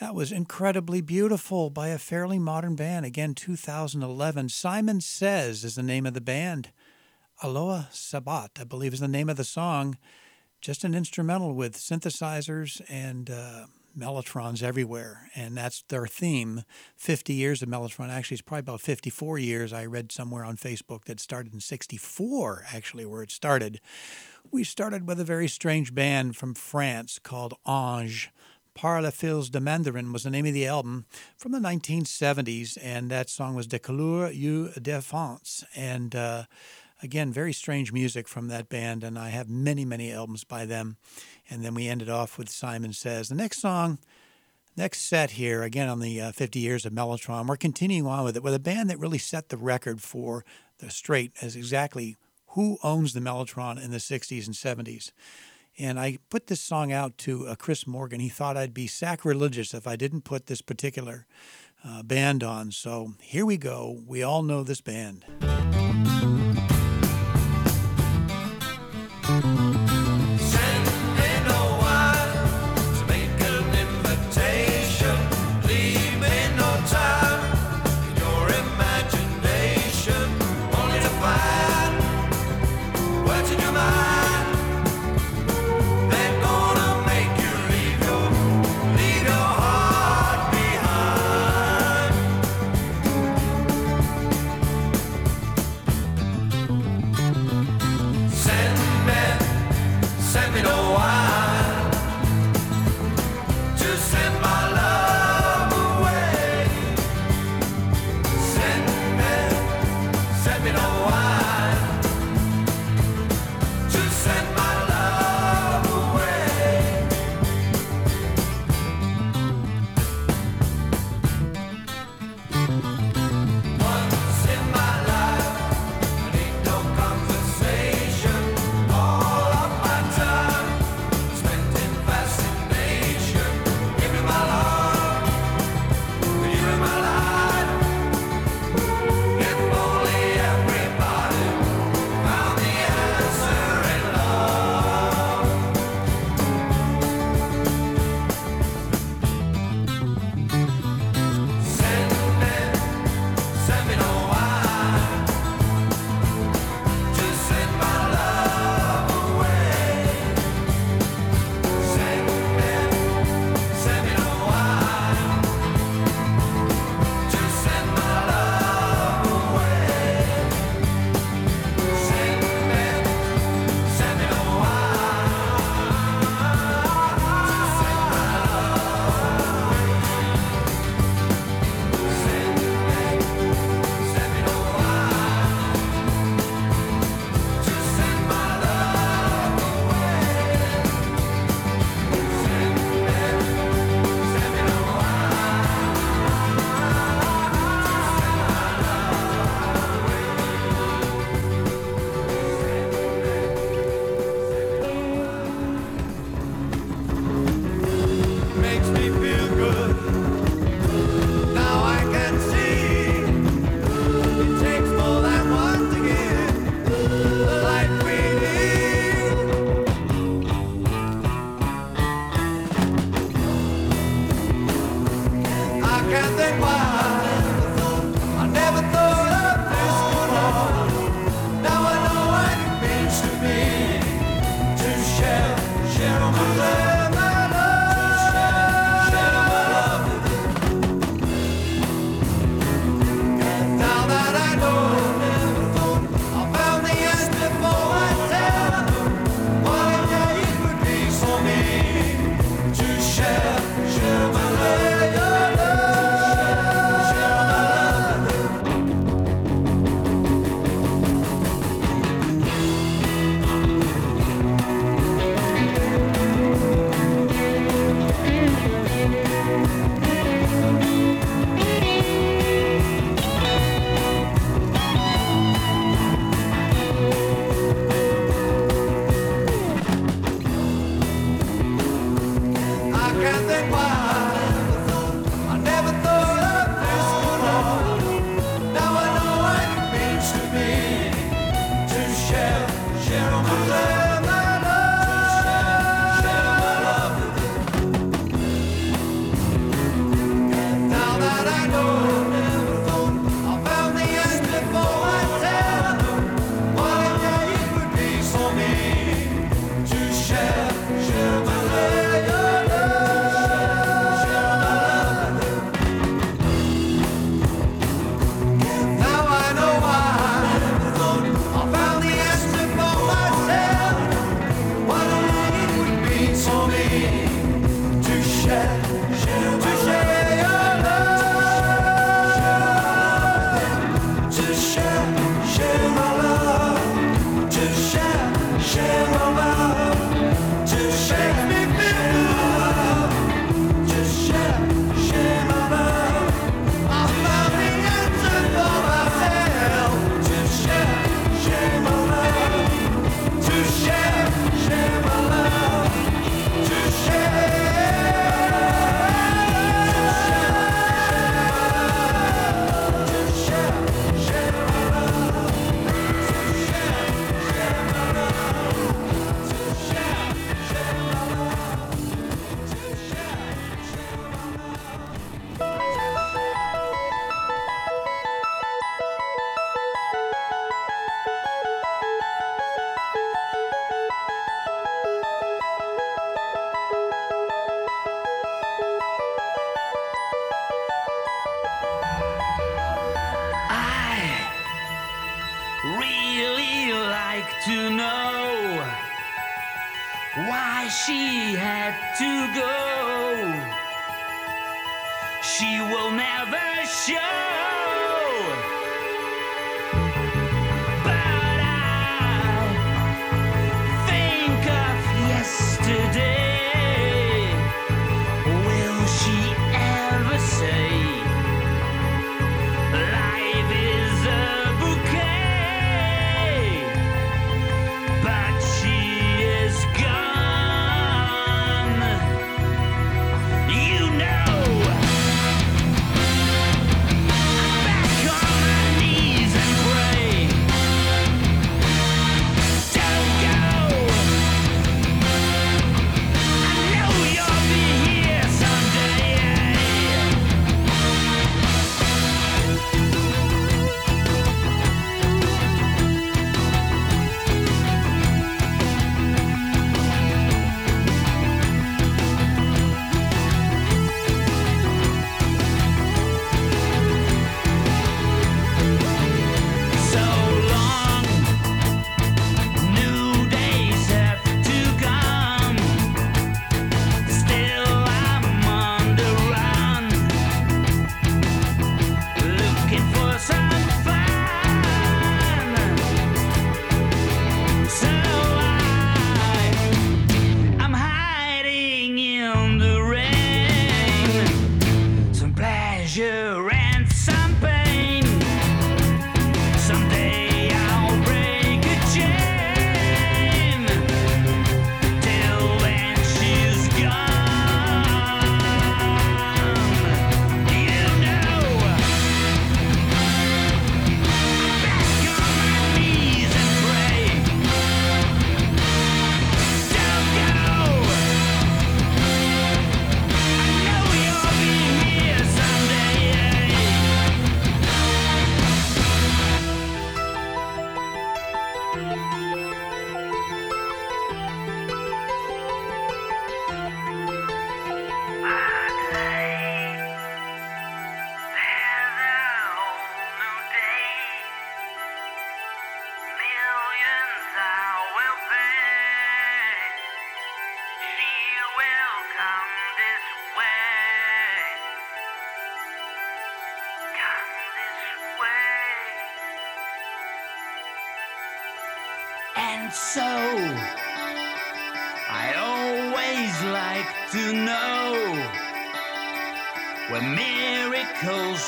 That 0.00 0.14
was 0.14 0.30
incredibly 0.30 1.00
beautiful 1.00 1.70
by 1.70 1.88
a 1.88 1.98
fairly 1.98 2.38
modern 2.38 2.76
band. 2.76 3.04
Again, 3.04 3.34
2011. 3.34 4.48
Simon 4.50 5.00
Says 5.00 5.64
is 5.64 5.74
the 5.74 5.82
name 5.82 6.06
of 6.06 6.14
the 6.14 6.20
band. 6.20 6.70
Aloha 7.42 7.86
Sabat, 7.90 8.52
I 8.60 8.62
believe, 8.62 8.94
is 8.94 9.00
the 9.00 9.08
name 9.08 9.28
of 9.28 9.36
the 9.36 9.42
song. 9.42 9.98
Just 10.60 10.84
an 10.84 10.94
instrumental 10.94 11.52
with 11.52 11.74
synthesizers 11.76 12.80
and 12.88 13.28
uh, 13.28 13.66
Mellotrons 13.96 14.62
everywhere, 14.62 15.30
and 15.34 15.56
that's 15.56 15.82
their 15.88 16.06
theme. 16.06 16.64
50 16.96 17.32
years 17.32 17.62
of 17.62 17.68
Mellotron. 17.68 18.10
Actually, 18.10 18.36
it's 18.36 18.42
probably 18.42 18.60
about 18.60 18.80
54 18.80 19.38
years. 19.38 19.72
I 19.72 19.86
read 19.86 20.12
somewhere 20.12 20.44
on 20.44 20.56
Facebook 20.56 21.04
that 21.04 21.20
started 21.20 21.54
in 21.54 21.60
64, 21.60 22.66
actually, 22.72 23.06
where 23.06 23.22
it 23.22 23.30
started. 23.30 23.80
We 24.50 24.64
started 24.64 25.08
with 25.08 25.18
a 25.18 25.24
very 25.24 25.48
strange 25.48 25.94
band 25.94 26.36
from 26.36 26.54
France 26.54 27.18
called 27.18 27.54
Ange. 27.66 28.30
Par 28.74 29.00
les 29.00 29.10
fils 29.10 29.48
de 29.48 29.58
Mandrin 29.58 30.12
was 30.12 30.24
the 30.24 30.30
name 30.30 30.44
of 30.44 30.52
the 30.52 30.66
album 30.66 31.06
from 31.38 31.52
the 31.52 31.58
1970s, 31.58 32.76
and 32.82 33.10
that 33.10 33.30
song 33.30 33.54
was 33.54 33.66
De 33.66 33.78
Couleur 33.78 34.30
ou 34.30 34.68
de 34.80 35.00
France. 35.00 35.64
And 35.74 36.14
uh, 36.14 36.44
again, 37.02 37.32
very 37.32 37.52
strange 37.52 37.92
music 37.92 38.28
from 38.28 38.48
that 38.48 38.68
band, 38.68 39.04
and 39.04 39.18
I 39.18 39.28
have 39.28 39.48
many, 39.48 39.84
many 39.84 40.12
albums 40.12 40.44
by 40.44 40.64
them. 40.64 40.96
And 41.50 41.64
then 41.64 41.74
we 41.74 41.88
ended 41.88 42.08
off 42.08 42.38
with 42.38 42.48
Simon 42.48 42.92
Says. 42.92 43.28
The 43.28 43.34
next 43.34 43.60
song, 43.60 43.98
next 44.76 45.02
set 45.02 45.32
here, 45.32 45.62
again 45.62 45.88
on 45.88 46.00
the 46.00 46.20
uh, 46.20 46.32
50 46.32 46.58
years 46.58 46.86
of 46.86 46.92
Mellotron, 46.92 47.46
we're 47.46 47.56
continuing 47.56 48.06
on 48.06 48.24
with 48.24 48.36
it 48.36 48.42
with 48.42 48.54
a 48.54 48.58
band 48.58 48.90
that 48.90 48.98
really 48.98 49.18
set 49.18 49.48
the 49.48 49.56
record 49.56 50.00
for 50.00 50.44
the 50.78 50.90
straight 50.90 51.32
as 51.40 51.56
exactly 51.56 52.16
who 52.48 52.78
owns 52.82 53.12
the 53.12 53.20
Mellotron 53.20 53.82
in 53.82 53.90
the 53.90 53.98
60s 53.98 54.46
and 54.46 54.54
70s. 54.54 55.12
And 55.78 56.00
I 56.00 56.18
put 56.30 56.46
this 56.46 56.62
song 56.62 56.90
out 56.90 57.18
to 57.18 57.46
uh, 57.46 57.54
Chris 57.54 57.86
Morgan. 57.86 58.18
He 58.18 58.30
thought 58.30 58.56
I'd 58.56 58.72
be 58.72 58.86
sacrilegious 58.86 59.74
if 59.74 59.86
I 59.86 59.94
didn't 59.94 60.22
put 60.22 60.46
this 60.46 60.62
particular 60.62 61.26
uh, 61.84 62.02
band 62.02 62.42
on. 62.42 62.72
So 62.72 63.12
here 63.20 63.44
we 63.44 63.58
go. 63.58 64.02
We 64.06 64.22
all 64.22 64.42
know 64.42 64.62
this 64.62 64.80
band. 64.80 65.26
Thank 69.26 69.60
you. 69.60 69.65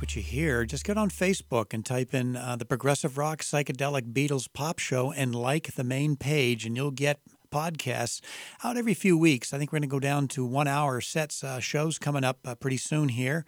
What 0.02 0.16
you 0.16 0.20
hear, 0.22 0.64
just 0.64 0.84
get 0.84 0.98
on 0.98 1.08
Facebook 1.10 1.72
and 1.72 1.86
type 1.86 2.12
in 2.12 2.34
uh, 2.34 2.56
the 2.56 2.64
Progressive 2.64 3.16
Rock 3.16 3.38
Psychedelic 3.38 4.12
Beatles 4.12 4.52
Pop 4.52 4.80
Show 4.80 5.12
and 5.12 5.32
like 5.32 5.76
the 5.76 5.84
main 5.84 6.16
page, 6.16 6.66
and 6.66 6.74
you'll 6.74 6.90
get 6.90 7.20
podcasts 7.52 8.20
out 8.64 8.76
every 8.76 8.94
few 8.94 9.18
weeks. 9.18 9.52
I 9.52 9.58
think 9.58 9.72
we're 9.72 9.78
going 9.78 9.88
to 9.88 9.92
go 9.92 9.98
down 9.98 10.28
to 10.28 10.44
one 10.44 10.68
hour 10.68 11.00
sets, 11.00 11.42
uh, 11.42 11.58
shows 11.58 11.98
coming 11.98 12.22
up 12.22 12.38
uh, 12.44 12.54
pretty 12.54 12.76
soon 12.76 13.08
here. 13.08 13.44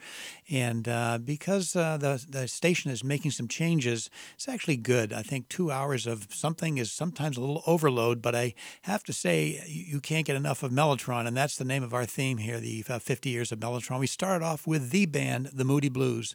And 0.50 0.88
uh, 0.88 1.18
because 1.18 1.76
uh, 1.76 1.96
the, 1.96 2.24
the 2.28 2.48
station 2.48 2.90
is 2.90 3.04
making 3.04 3.30
some 3.30 3.46
changes, 3.46 4.10
it's 4.34 4.48
actually 4.48 4.76
good. 4.76 5.12
I 5.12 5.22
think 5.22 5.48
two 5.48 5.70
hours 5.70 6.06
of 6.06 6.26
something 6.30 6.78
is 6.78 6.90
sometimes 6.90 7.36
a 7.36 7.40
little 7.40 7.62
overload, 7.66 8.22
but 8.22 8.34
I 8.34 8.54
have 8.82 9.04
to 9.04 9.12
say, 9.12 9.62
you, 9.68 10.00
can't 10.00 10.26
get 10.26 10.36
enough 10.36 10.62
of 10.62 10.72
Mellotron. 10.72 11.26
And 11.26 11.36
that's 11.36 11.56
the 11.56 11.64
name 11.64 11.82
of 11.82 11.94
our 11.94 12.04
theme 12.04 12.38
here, 12.38 12.58
the 12.58 12.84
uh, 12.88 12.98
50 12.98 13.30
years 13.30 13.52
of 13.52 13.60
Mellotron. 13.60 14.00
We 14.00 14.06
started 14.06 14.44
off 14.44 14.66
with 14.66 14.90
the 14.90 15.06
band, 15.06 15.50
the 15.52 15.64
Moody 15.64 15.88
Blues, 15.88 16.34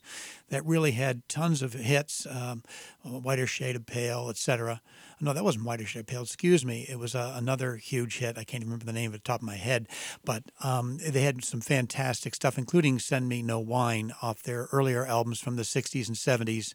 that 0.49 0.65
really 0.65 0.91
had 0.91 1.27
tons 1.27 1.61
of 1.61 1.73
hits, 1.73 2.26
um, 2.26 2.64
Whiter 3.03 3.45
Shade 3.45 3.76
of 3.76 3.85
Pale, 3.85 4.30
etc. 4.30 4.81
No, 5.22 5.34
that 5.34 5.43
wasn't 5.43 5.65
Whiter 5.65 5.85
Shade 5.85 6.01
of 6.01 6.07
Pale. 6.07 6.23
Excuse 6.23 6.65
me. 6.65 6.85
It 6.89 6.97
was 6.97 7.14
uh, 7.14 7.34
another 7.35 7.76
huge 7.76 8.19
hit. 8.19 8.38
I 8.38 8.45
can't 8.45 8.64
remember 8.70 8.86
the 8.86 8.94
name 8.94 9.14
at 9.14 9.24
the 9.24 9.28
top 9.28 9.41
of 9.41 9.46
my 9.48 9.56
head, 9.56 9.88
but 10.24 10.44
um, 10.64 10.98
they 10.98 11.22
had 11.22 11.44
some 11.44 11.62
fantastic 11.62 12.36
stuff, 12.36 12.58
including 12.58 13.00
"Send 13.00 13.28
Me 13.28 13.41
No 13.41 13.60
Wine" 13.60 14.14
off 14.22 14.44
their 14.44 14.68
earlier 14.72 15.06
albums 15.06 15.40
from 15.40 15.56
the 15.56 15.64
'60s 15.64 16.08
and 16.08 16.18
'70s. 16.18 16.74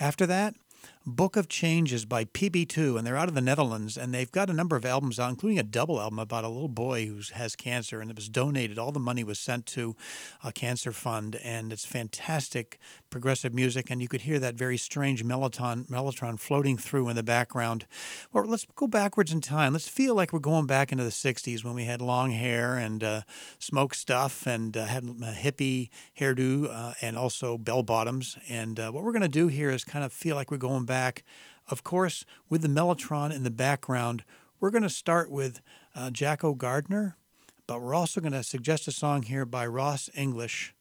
After 0.00 0.26
that, 0.26 0.54
Book 1.06 1.36
of 1.36 1.48
Changes 1.48 2.06
by 2.06 2.24
PBII, 2.24 2.96
and 2.96 3.06
they're 3.06 3.16
out 3.16 3.28
of 3.28 3.34
the 3.34 3.42
Netherlands, 3.42 3.98
and 3.98 4.14
they've 4.14 4.32
got 4.32 4.48
a 4.48 4.54
number 4.54 4.74
of 4.74 4.86
albums 4.86 5.20
out, 5.20 5.28
including 5.28 5.58
a 5.58 5.62
double 5.62 6.00
album 6.00 6.18
about 6.18 6.44
a 6.44 6.48
little 6.48 6.66
boy 6.66 7.04
who 7.04 7.20
has 7.34 7.54
cancer, 7.54 8.00
and 8.00 8.10
it 8.10 8.16
was 8.16 8.30
donated. 8.30 8.78
All 8.78 8.90
the 8.90 8.98
money 8.98 9.22
was 9.22 9.38
sent 9.38 9.66
to 9.66 9.96
a 10.42 10.50
cancer 10.50 10.92
fund, 10.92 11.36
and 11.44 11.74
it's 11.74 11.84
fantastic 11.84 12.78
progressive 13.10 13.52
music, 13.52 13.90
and 13.90 14.00
you 14.00 14.08
could 14.08 14.22
hear 14.22 14.38
that 14.38 14.54
very 14.54 14.78
strange 14.78 15.22
mellotron 15.22 16.40
floating 16.40 16.78
through 16.78 17.10
in 17.10 17.16
the 17.16 17.22
background. 17.22 17.84
Well, 18.32 18.46
let's 18.46 18.66
go 18.74 18.86
backwards 18.86 19.30
in 19.30 19.42
time. 19.42 19.74
Let's 19.74 19.88
feel 19.88 20.14
like 20.14 20.32
we're 20.32 20.38
going 20.38 20.66
back 20.66 20.90
into 20.90 21.04
the 21.04 21.10
60s 21.10 21.62
when 21.62 21.74
we 21.74 21.84
had 21.84 22.00
long 22.00 22.30
hair 22.30 22.76
and 22.76 23.04
uh, 23.04 23.20
smoke 23.58 23.94
stuff 23.94 24.46
and 24.46 24.74
uh, 24.74 24.86
had 24.86 25.04
a 25.04 25.34
hippie 25.34 25.90
hairdo 26.18 26.70
uh, 26.70 26.94
and 27.02 27.18
also 27.18 27.58
bell 27.58 27.82
bottoms. 27.82 28.38
And 28.48 28.80
uh, 28.80 28.90
what 28.90 29.04
we're 29.04 29.12
going 29.12 29.20
to 29.20 29.28
do 29.28 29.48
here 29.48 29.68
is 29.68 29.84
kind 29.84 30.02
of 30.02 30.10
feel 30.10 30.34
like 30.34 30.50
we're 30.50 30.56
going 30.56 30.86
back 30.86 30.93
back. 30.94 31.24
Of 31.68 31.82
course, 31.82 32.24
with 32.48 32.62
the 32.62 32.68
Mellotron 32.68 33.34
in 33.34 33.42
the 33.42 33.50
background, 33.50 34.22
we're 34.60 34.70
going 34.70 34.84
to 34.84 34.88
start 34.88 35.28
with 35.28 35.60
uh, 35.96 36.10
Jacco 36.10 36.54
Gardner, 36.54 37.16
but 37.66 37.82
we're 37.82 37.96
also 37.96 38.20
going 38.20 38.32
to 38.32 38.44
suggest 38.44 38.86
a 38.86 38.92
song 38.92 39.22
here 39.22 39.44
by 39.44 39.66
Ross 39.66 40.08
English, 40.16 40.72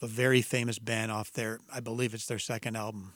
a 0.00 0.06
very 0.06 0.40
famous 0.40 0.78
band 0.78 1.10
off 1.10 1.32
their, 1.32 1.58
I 1.74 1.80
believe 1.80 2.14
it's 2.14 2.26
their 2.26 2.38
second 2.38 2.76
album. 2.76 3.10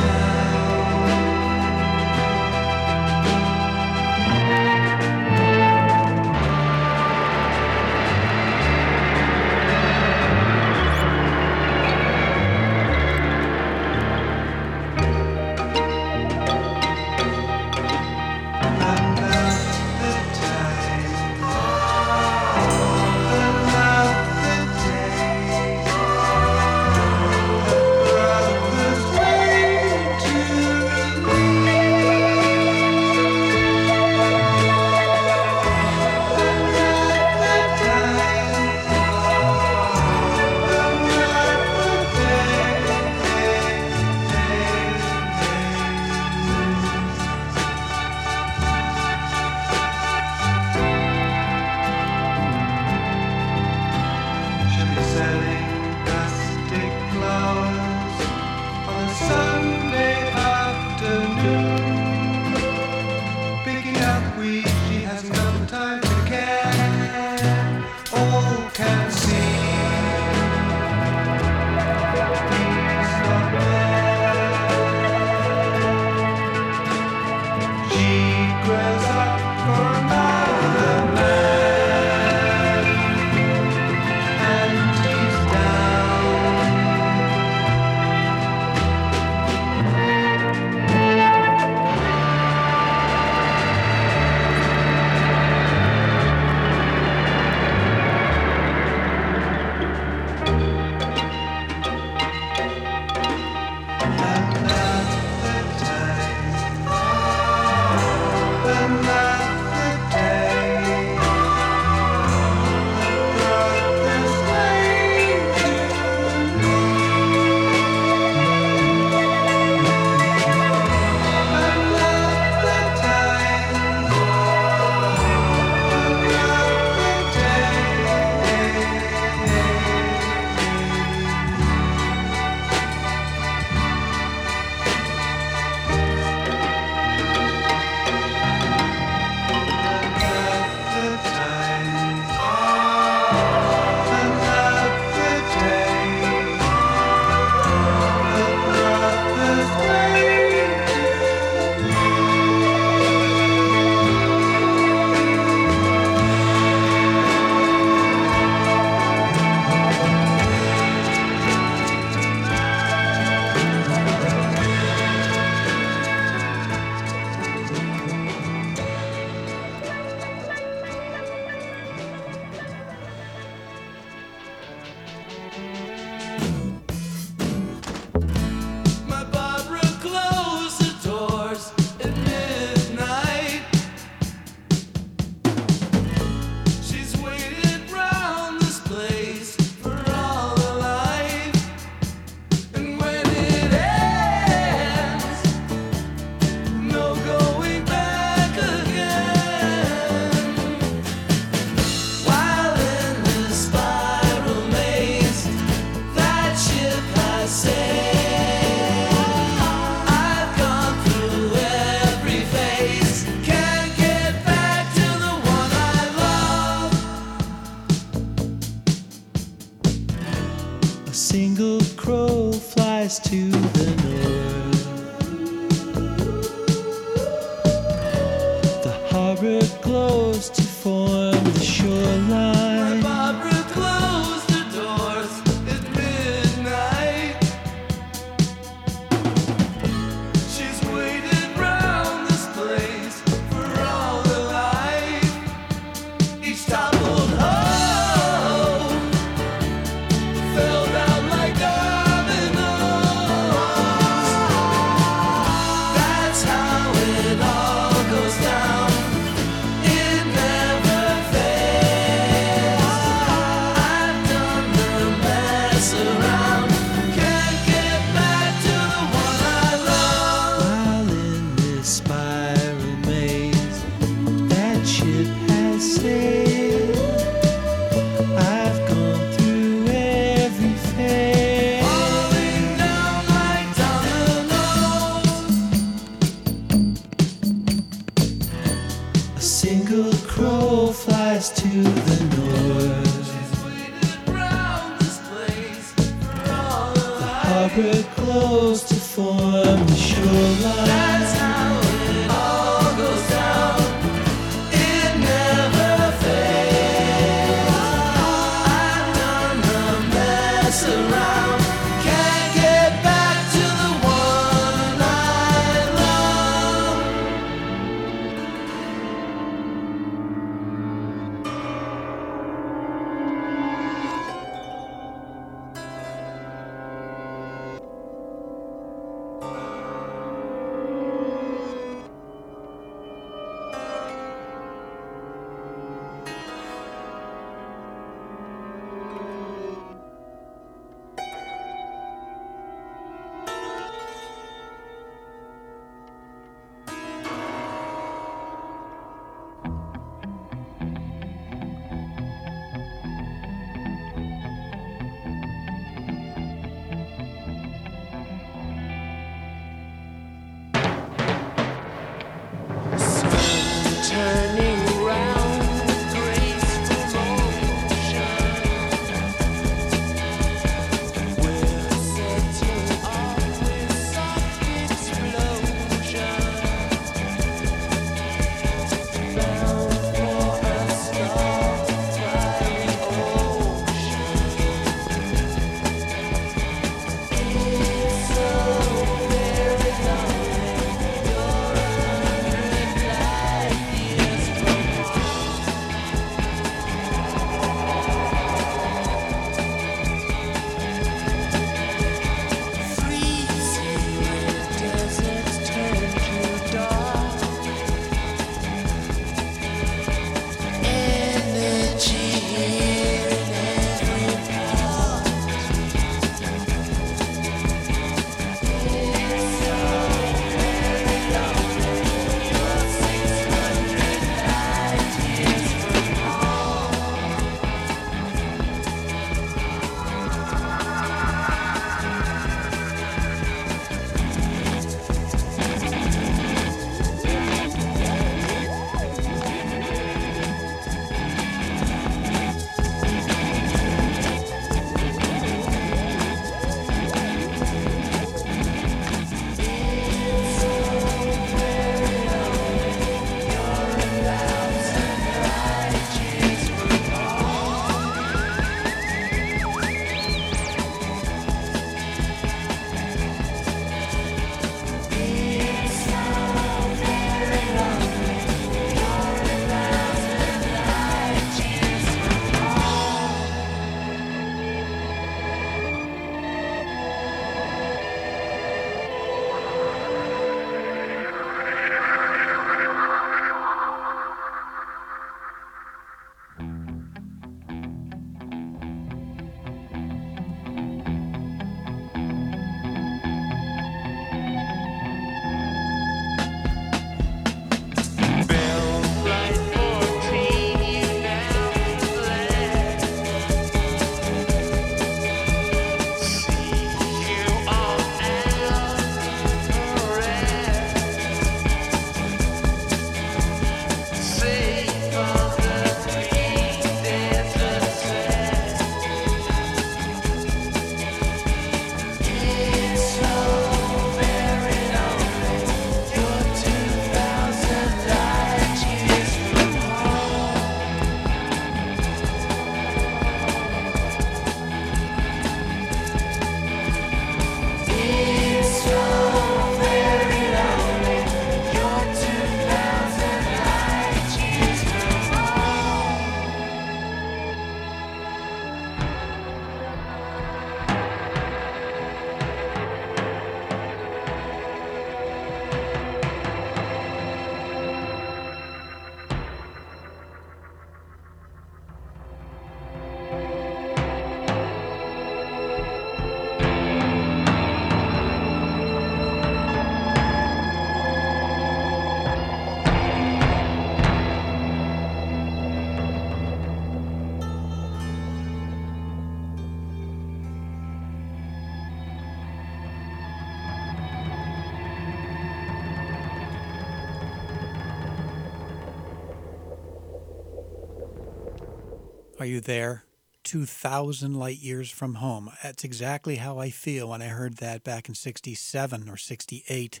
Are 592.46 592.48
you 592.48 592.60
there? 592.60 593.02
2,000 593.42 594.34
light 594.34 594.58
years 594.58 594.88
from 594.88 595.14
home. 595.14 595.50
That's 595.64 595.82
exactly 595.82 596.36
how 596.36 596.58
I 596.60 596.70
feel 596.70 597.08
when 597.08 597.20
I 597.20 597.26
heard 597.26 597.56
that 597.56 597.82
back 597.82 598.08
in 598.08 598.14
67 598.14 599.08
or 599.08 599.16
68 599.16 600.00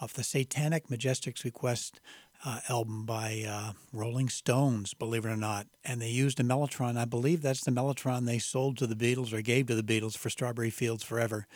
off 0.00 0.12
the 0.12 0.22
Satanic 0.22 0.88
Majesties 0.88 1.44
Request 1.44 1.98
uh, 2.44 2.60
album 2.68 3.04
by 3.04 3.44
uh, 3.48 3.72
Rolling 3.92 4.28
Stones, 4.28 4.94
believe 4.94 5.24
it 5.24 5.30
or 5.30 5.36
not. 5.36 5.66
And 5.84 6.00
they 6.00 6.10
used 6.10 6.38
a 6.38 6.44
Mellotron. 6.44 6.96
I 6.96 7.06
believe 7.06 7.42
that's 7.42 7.64
the 7.64 7.72
Mellotron 7.72 8.24
they 8.24 8.38
sold 8.38 8.78
to 8.78 8.86
the 8.86 8.94
Beatles 8.94 9.32
or 9.32 9.42
gave 9.42 9.66
to 9.66 9.74
the 9.74 9.82
Beatles 9.82 10.16
for 10.16 10.30
Strawberry 10.30 10.70
Fields 10.70 11.02
Forever. 11.02 11.48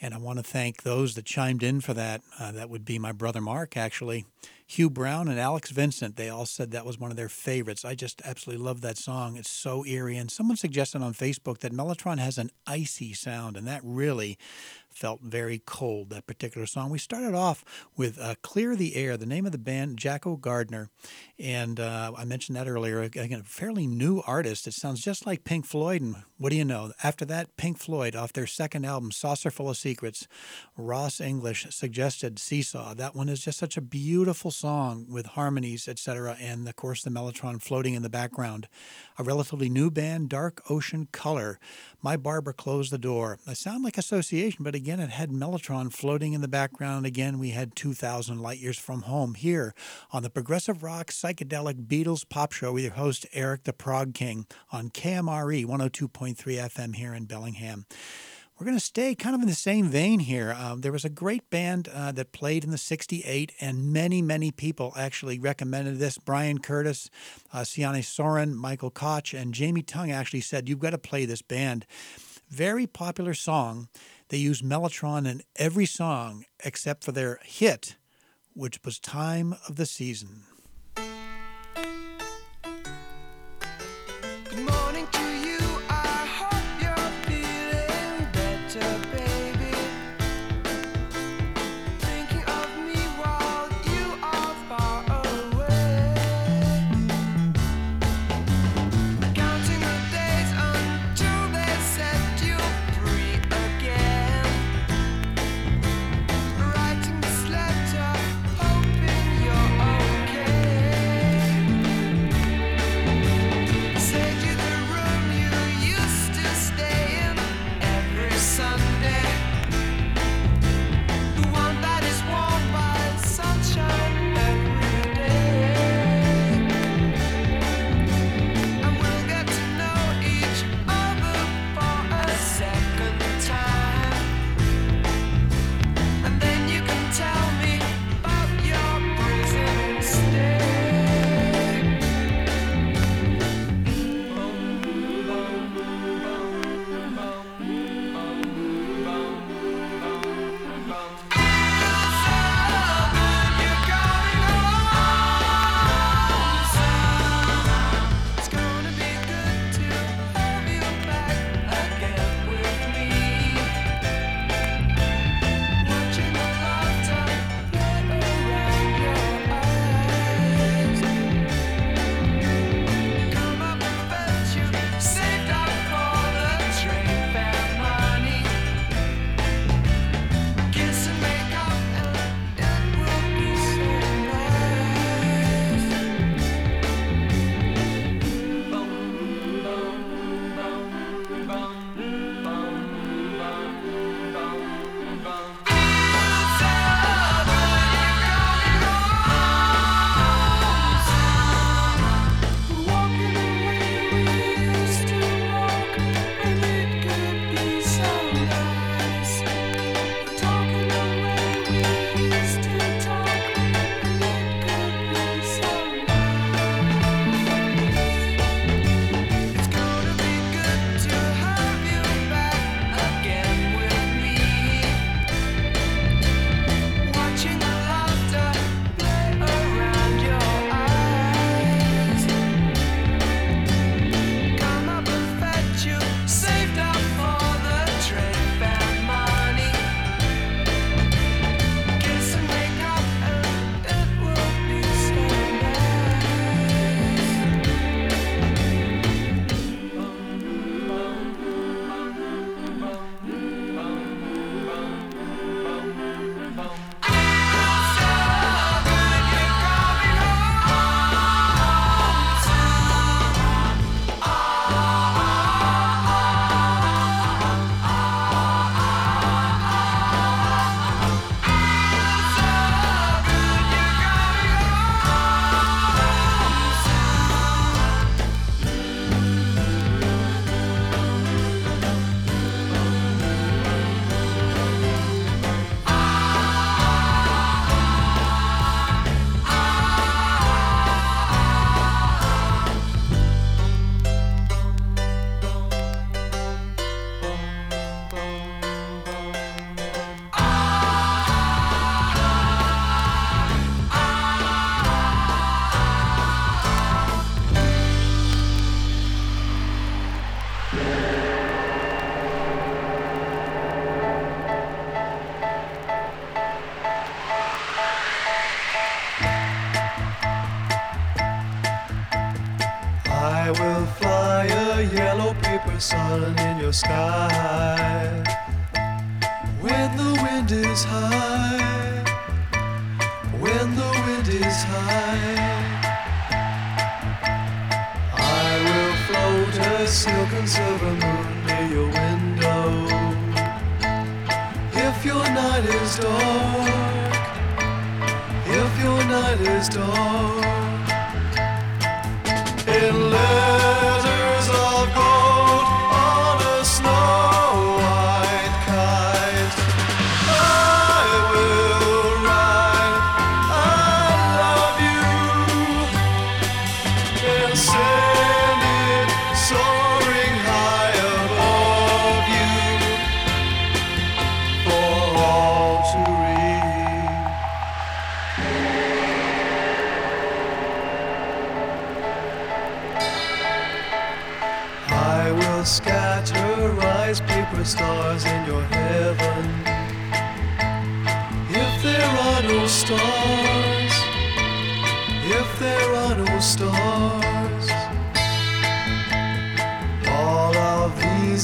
And 0.00 0.14
I 0.14 0.18
want 0.18 0.38
to 0.38 0.44
thank 0.44 0.84
those 0.84 1.16
that 1.16 1.24
chimed 1.24 1.64
in 1.64 1.80
for 1.80 1.94
that. 1.94 2.22
Uh, 2.38 2.52
that 2.52 2.70
would 2.70 2.84
be 2.84 3.00
my 3.00 3.10
brother 3.10 3.40
Mark, 3.40 3.76
actually. 3.76 4.24
Hugh 4.70 4.90
Brown 4.90 5.28
and 5.28 5.40
Alex 5.40 5.70
Vincent, 5.70 6.16
they 6.16 6.28
all 6.28 6.44
said 6.44 6.72
that 6.72 6.84
was 6.84 6.98
one 6.98 7.10
of 7.10 7.16
their 7.16 7.30
favorites. 7.30 7.86
I 7.86 7.94
just 7.94 8.20
absolutely 8.22 8.62
love 8.62 8.82
that 8.82 8.98
song. 8.98 9.38
It's 9.38 9.48
so 9.48 9.82
eerie. 9.86 10.18
And 10.18 10.30
someone 10.30 10.58
suggested 10.58 11.00
on 11.00 11.14
Facebook 11.14 11.60
that 11.60 11.72
Mellotron 11.72 12.18
has 12.18 12.36
an 12.36 12.50
icy 12.66 13.14
sound, 13.14 13.56
and 13.56 13.66
that 13.66 13.80
really 13.82 14.36
felt 14.98 15.20
very 15.22 15.62
cold, 15.64 16.10
that 16.10 16.26
particular 16.26 16.66
song. 16.66 16.90
We 16.90 16.98
started 16.98 17.32
off 17.32 17.64
with 17.96 18.18
uh, 18.20 18.34
Clear 18.42 18.74
the 18.74 18.96
Air, 18.96 19.16
the 19.16 19.26
name 19.26 19.46
of 19.46 19.52
the 19.52 19.58
band, 19.58 19.96
Jacco 19.96 20.34
Gardner. 20.34 20.90
And 21.38 21.78
uh, 21.78 22.12
I 22.16 22.24
mentioned 22.24 22.56
that 22.56 22.66
earlier. 22.66 23.00
Again, 23.00 23.40
a 23.40 23.44
fairly 23.44 23.86
new 23.86 24.20
artist. 24.26 24.66
It 24.66 24.74
sounds 24.74 25.00
just 25.00 25.24
like 25.24 25.44
Pink 25.44 25.66
Floyd. 25.66 26.02
And 26.02 26.16
what 26.36 26.50
do 26.50 26.56
you 26.56 26.64
know? 26.64 26.92
After 27.02 27.24
that, 27.26 27.56
Pink 27.56 27.78
Floyd, 27.78 28.16
off 28.16 28.32
their 28.32 28.48
second 28.48 28.84
album, 28.84 29.12
Saucerful 29.12 29.70
of 29.70 29.76
Secrets, 29.76 30.26
Ross 30.76 31.20
English 31.20 31.66
suggested 31.70 32.40
Seesaw. 32.40 32.94
That 32.94 33.14
one 33.14 33.28
is 33.28 33.44
just 33.44 33.58
such 33.58 33.76
a 33.76 33.80
beautiful 33.80 34.50
song 34.50 35.06
with 35.08 35.26
harmonies, 35.26 35.86
etc., 35.86 36.36
and 36.40 36.68
of 36.68 36.74
course 36.74 37.02
the 37.02 37.10
mellotron 37.10 37.62
floating 37.62 37.94
in 37.94 38.02
the 38.02 38.08
background. 38.08 38.66
A 39.16 39.22
relatively 39.22 39.68
new 39.68 39.90
band, 39.90 40.28
Dark 40.28 40.62
Ocean 40.68 41.06
Color. 41.12 41.60
My 42.02 42.16
barber 42.16 42.52
closed 42.52 42.92
the 42.92 42.98
door. 42.98 43.38
I 43.46 43.52
sound 43.52 43.84
like 43.84 43.98
association, 43.98 44.64
but 44.64 44.74
again, 44.74 44.87
it 44.88 45.10
had 45.10 45.30
mellotron 45.30 45.92
floating 45.92 46.32
in 46.32 46.40
the 46.40 46.48
background. 46.48 47.04
Again, 47.04 47.38
we 47.38 47.50
had 47.50 47.76
2,000 47.76 48.40
light 48.40 48.58
years 48.58 48.78
from 48.78 49.02
home 49.02 49.34
here 49.34 49.74
on 50.10 50.22
the 50.22 50.30
progressive 50.30 50.82
rock 50.82 51.08
psychedelic 51.08 51.86
Beatles 51.86 52.26
pop 52.26 52.52
show 52.52 52.72
with 52.72 52.84
your 52.84 52.94
host 52.94 53.26
Eric 53.34 53.64
the 53.64 53.74
Prog 53.74 54.14
King 54.14 54.46
on 54.72 54.88
KMRE 54.88 55.66
102.3 55.66 56.36
FM 56.36 56.94
here 56.94 57.12
in 57.12 57.26
Bellingham. 57.26 57.84
We're 58.58 58.64
going 58.64 58.78
to 58.78 58.84
stay 58.84 59.14
kind 59.14 59.36
of 59.36 59.42
in 59.42 59.46
the 59.46 59.54
same 59.54 59.88
vein 59.88 60.20
here. 60.20 60.56
Um, 60.58 60.80
there 60.80 60.90
was 60.90 61.04
a 61.04 61.10
great 61.10 61.50
band 61.50 61.86
uh, 61.88 62.10
that 62.12 62.32
played 62.32 62.64
in 62.64 62.70
the 62.70 62.78
68, 62.78 63.52
and 63.60 63.92
many, 63.92 64.22
many 64.22 64.50
people 64.50 64.94
actually 64.96 65.38
recommended 65.38 65.98
this. 65.98 66.16
Brian 66.16 66.58
Curtis, 66.60 67.10
uh, 67.52 67.58
Sione 67.60 68.02
Soren, 68.02 68.56
Michael 68.56 68.90
Koch, 68.90 69.34
and 69.34 69.54
Jamie 69.54 69.82
Tung 69.82 70.10
actually 70.10 70.40
said, 70.40 70.68
You've 70.68 70.80
got 70.80 70.90
to 70.90 70.98
play 70.98 71.26
this 71.26 71.42
band. 71.42 71.86
Very 72.48 72.86
popular 72.86 73.34
song. 73.34 73.88
They 74.28 74.38
used 74.38 74.62
Mellotron 74.62 75.26
in 75.26 75.42
every 75.56 75.86
song 75.86 76.44
except 76.64 77.02
for 77.04 77.12
their 77.12 77.40
hit, 77.42 77.96
which 78.52 78.78
was 78.84 78.98
Time 78.98 79.54
of 79.68 79.76
the 79.76 79.86
Season. 79.86 80.42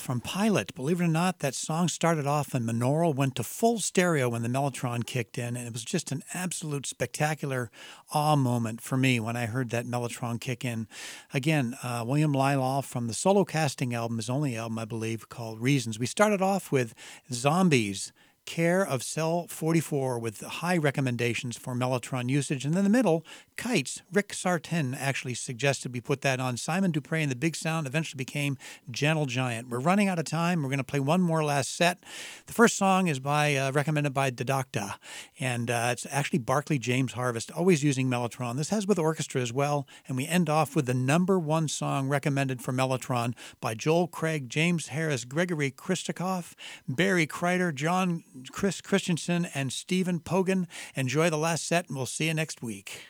From 0.00 0.20
Pilot. 0.22 0.74
Believe 0.74 1.00
it 1.00 1.04
or 1.04 1.08
not, 1.08 1.40
that 1.40 1.54
song 1.54 1.86
started 1.86 2.26
off 2.26 2.54
in 2.54 2.64
monaural, 2.64 3.14
went 3.14 3.36
to 3.36 3.42
full 3.42 3.78
stereo 3.78 4.30
when 4.30 4.42
the 4.42 4.48
Mellotron 4.48 5.04
kicked 5.04 5.36
in, 5.36 5.56
and 5.56 5.66
it 5.66 5.72
was 5.72 5.84
just 5.84 6.10
an 6.10 6.22
absolute 6.32 6.86
spectacular 6.86 7.70
awe 8.12 8.34
moment 8.34 8.80
for 8.80 8.96
me 8.96 9.20
when 9.20 9.36
I 9.36 9.44
heard 9.44 9.68
that 9.70 9.86
Mellotron 9.86 10.40
kick 10.40 10.64
in. 10.64 10.88
Again, 11.34 11.76
uh, 11.82 12.02
William 12.06 12.32
Lyall 12.32 12.82
from 12.82 13.08
the 13.08 13.14
solo 13.14 13.44
casting 13.44 13.94
album, 13.94 14.16
his 14.16 14.30
only 14.30 14.56
album, 14.56 14.78
I 14.78 14.86
believe, 14.86 15.28
called 15.28 15.60
Reasons. 15.60 15.98
We 15.98 16.06
started 16.06 16.40
off 16.40 16.72
with 16.72 16.94
Zombies 17.30 18.12
care 18.46 18.84
of 18.84 19.02
Cell 19.02 19.46
44 19.48 20.18
with 20.18 20.40
high 20.40 20.76
recommendations 20.76 21.56
for 21.56 21.74
Mellotron 21.74 22.28
usage. 22.28 22.64
And 22.64 22.74
in 22.74 22.84
the 22.84 22.90
middle, 22.90 23.24
Kites. 23.60 24.00
Rick 24.10 24.28
Sartin 24.28 24.96
actually 24.98 25.34
suggested 25.34 25.92
we 25.92 26.00
put 26.00 26.22
that 26.22 26.40
on. 26.40 26.56
Simon 26.56 26.92
Dupree 26.92 27.20
and 27.20 27.30
the 27.30 27.36
Big 27.36 27.54
Sound 27.54 27.86
eventually 27.86 28.16
became 28.16 28.56
Gentle 28.90 29.26
Giant. 29.26 29.68
We're 29.68 29.80
running 29.80 30.08
out 30.08 30.18
of 30.18 30.24
time. 30.24 30.62
We're 30.62 30.70
going 30.70 30.78
to 30.78 30.84
play 30.84 30.98
one 30.98 31.20
more 31.20 31.44
last 31.44 31.76
set. 31.76 32.02
The 32.46 32.54
first 32.54 32.78
song 32.78 33.06
is 33.06 33.20
by 33.20 33.54
uh, 33.56 33.70
recommended 33.72 34.14
by 34.14 34.30
Didacta, 34.30 34.94
and 35.38 35.70
uh, 35.70 35.90
it's 35.92 36.06
actually 36.10 36.38
Barclay 36.38 36.78
James 36.78 37.12
Harvest, 37.12 37.50
always 37.50 37.84
using 37.84 38.08
Mellotron. 38.08 38.56
This 38.56 38.70
has 38.70 38.86
with 38.86 38.98
orchestra 38.98 39.42
as 39.42 39.52
well. 39.52 39.86
And 40.08 40.16
we 40.16 40.26
end 40.26 40.48
off 40.48 40.74
with 40.74 40.86
the 40.86 40.94
number 40.94 41.38
one 41.38 41.68
song 41.68 42.08
recommended 42.08 42.62
for 42.62 42.72
Mellotron 42.72 43.34
by 43.60 43.74
Joel 43.74 44.08
Craig, 44.08 44.48
James 44.48 44.88
Harris, 44.88 45.26
Gregory 45.26 45.70
Christikoff, 45.70 46.54
Barry 46.88 47.26
Kreider, 47.26 47.74
John 47.74 48.24
Chris 48.50 48.80
Christensen, 48.80 49.48
and 49.54 49.70
Stephen 49.70 50.18
Pogan. 50.18 50.66
Enjoy 50.94 51.28
the 51.28 51.36
last 51.36 51.66
set, 51.66 51.88
and 51.88 51.96
we'll 51.98 52.06
see 52.06 52.28
you 52.28 52.32
next 52.32 52.62
week. 52.62 53.09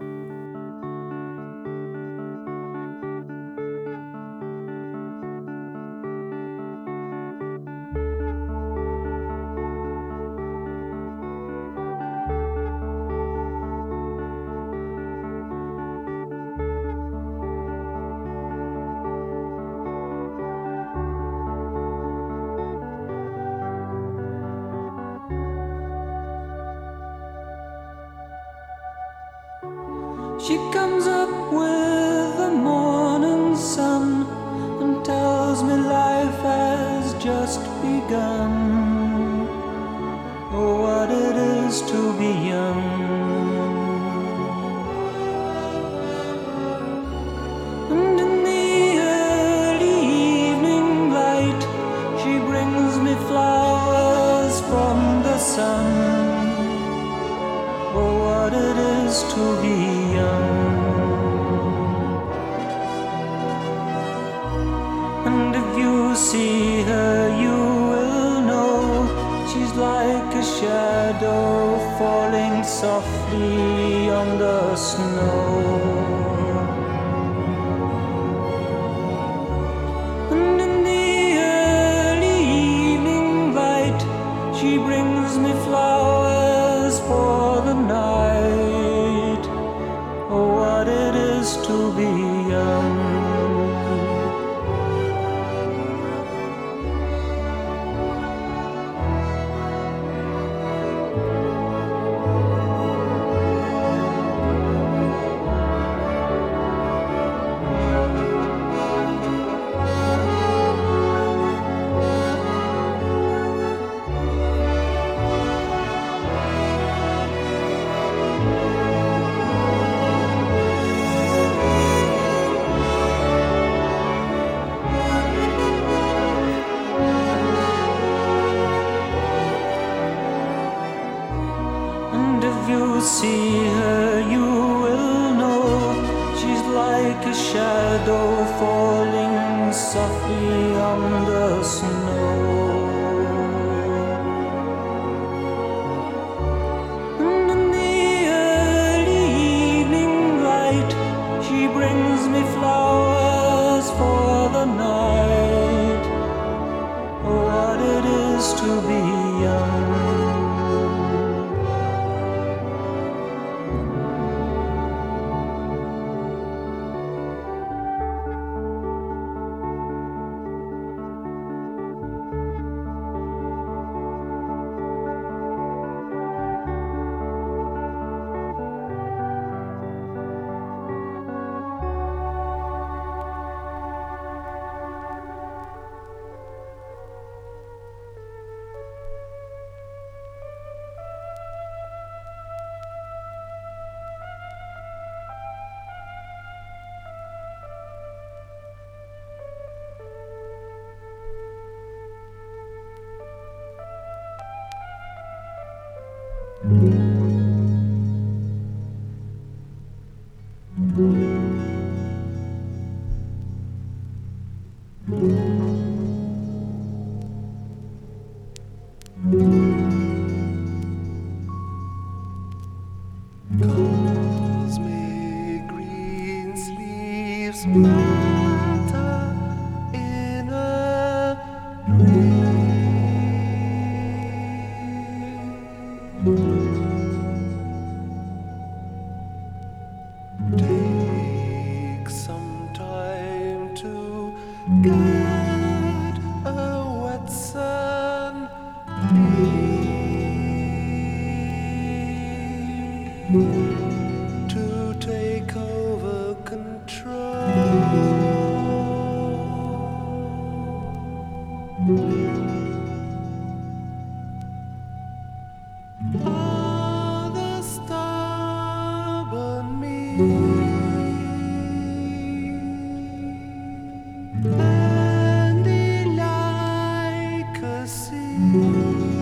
Música 278.51 279.20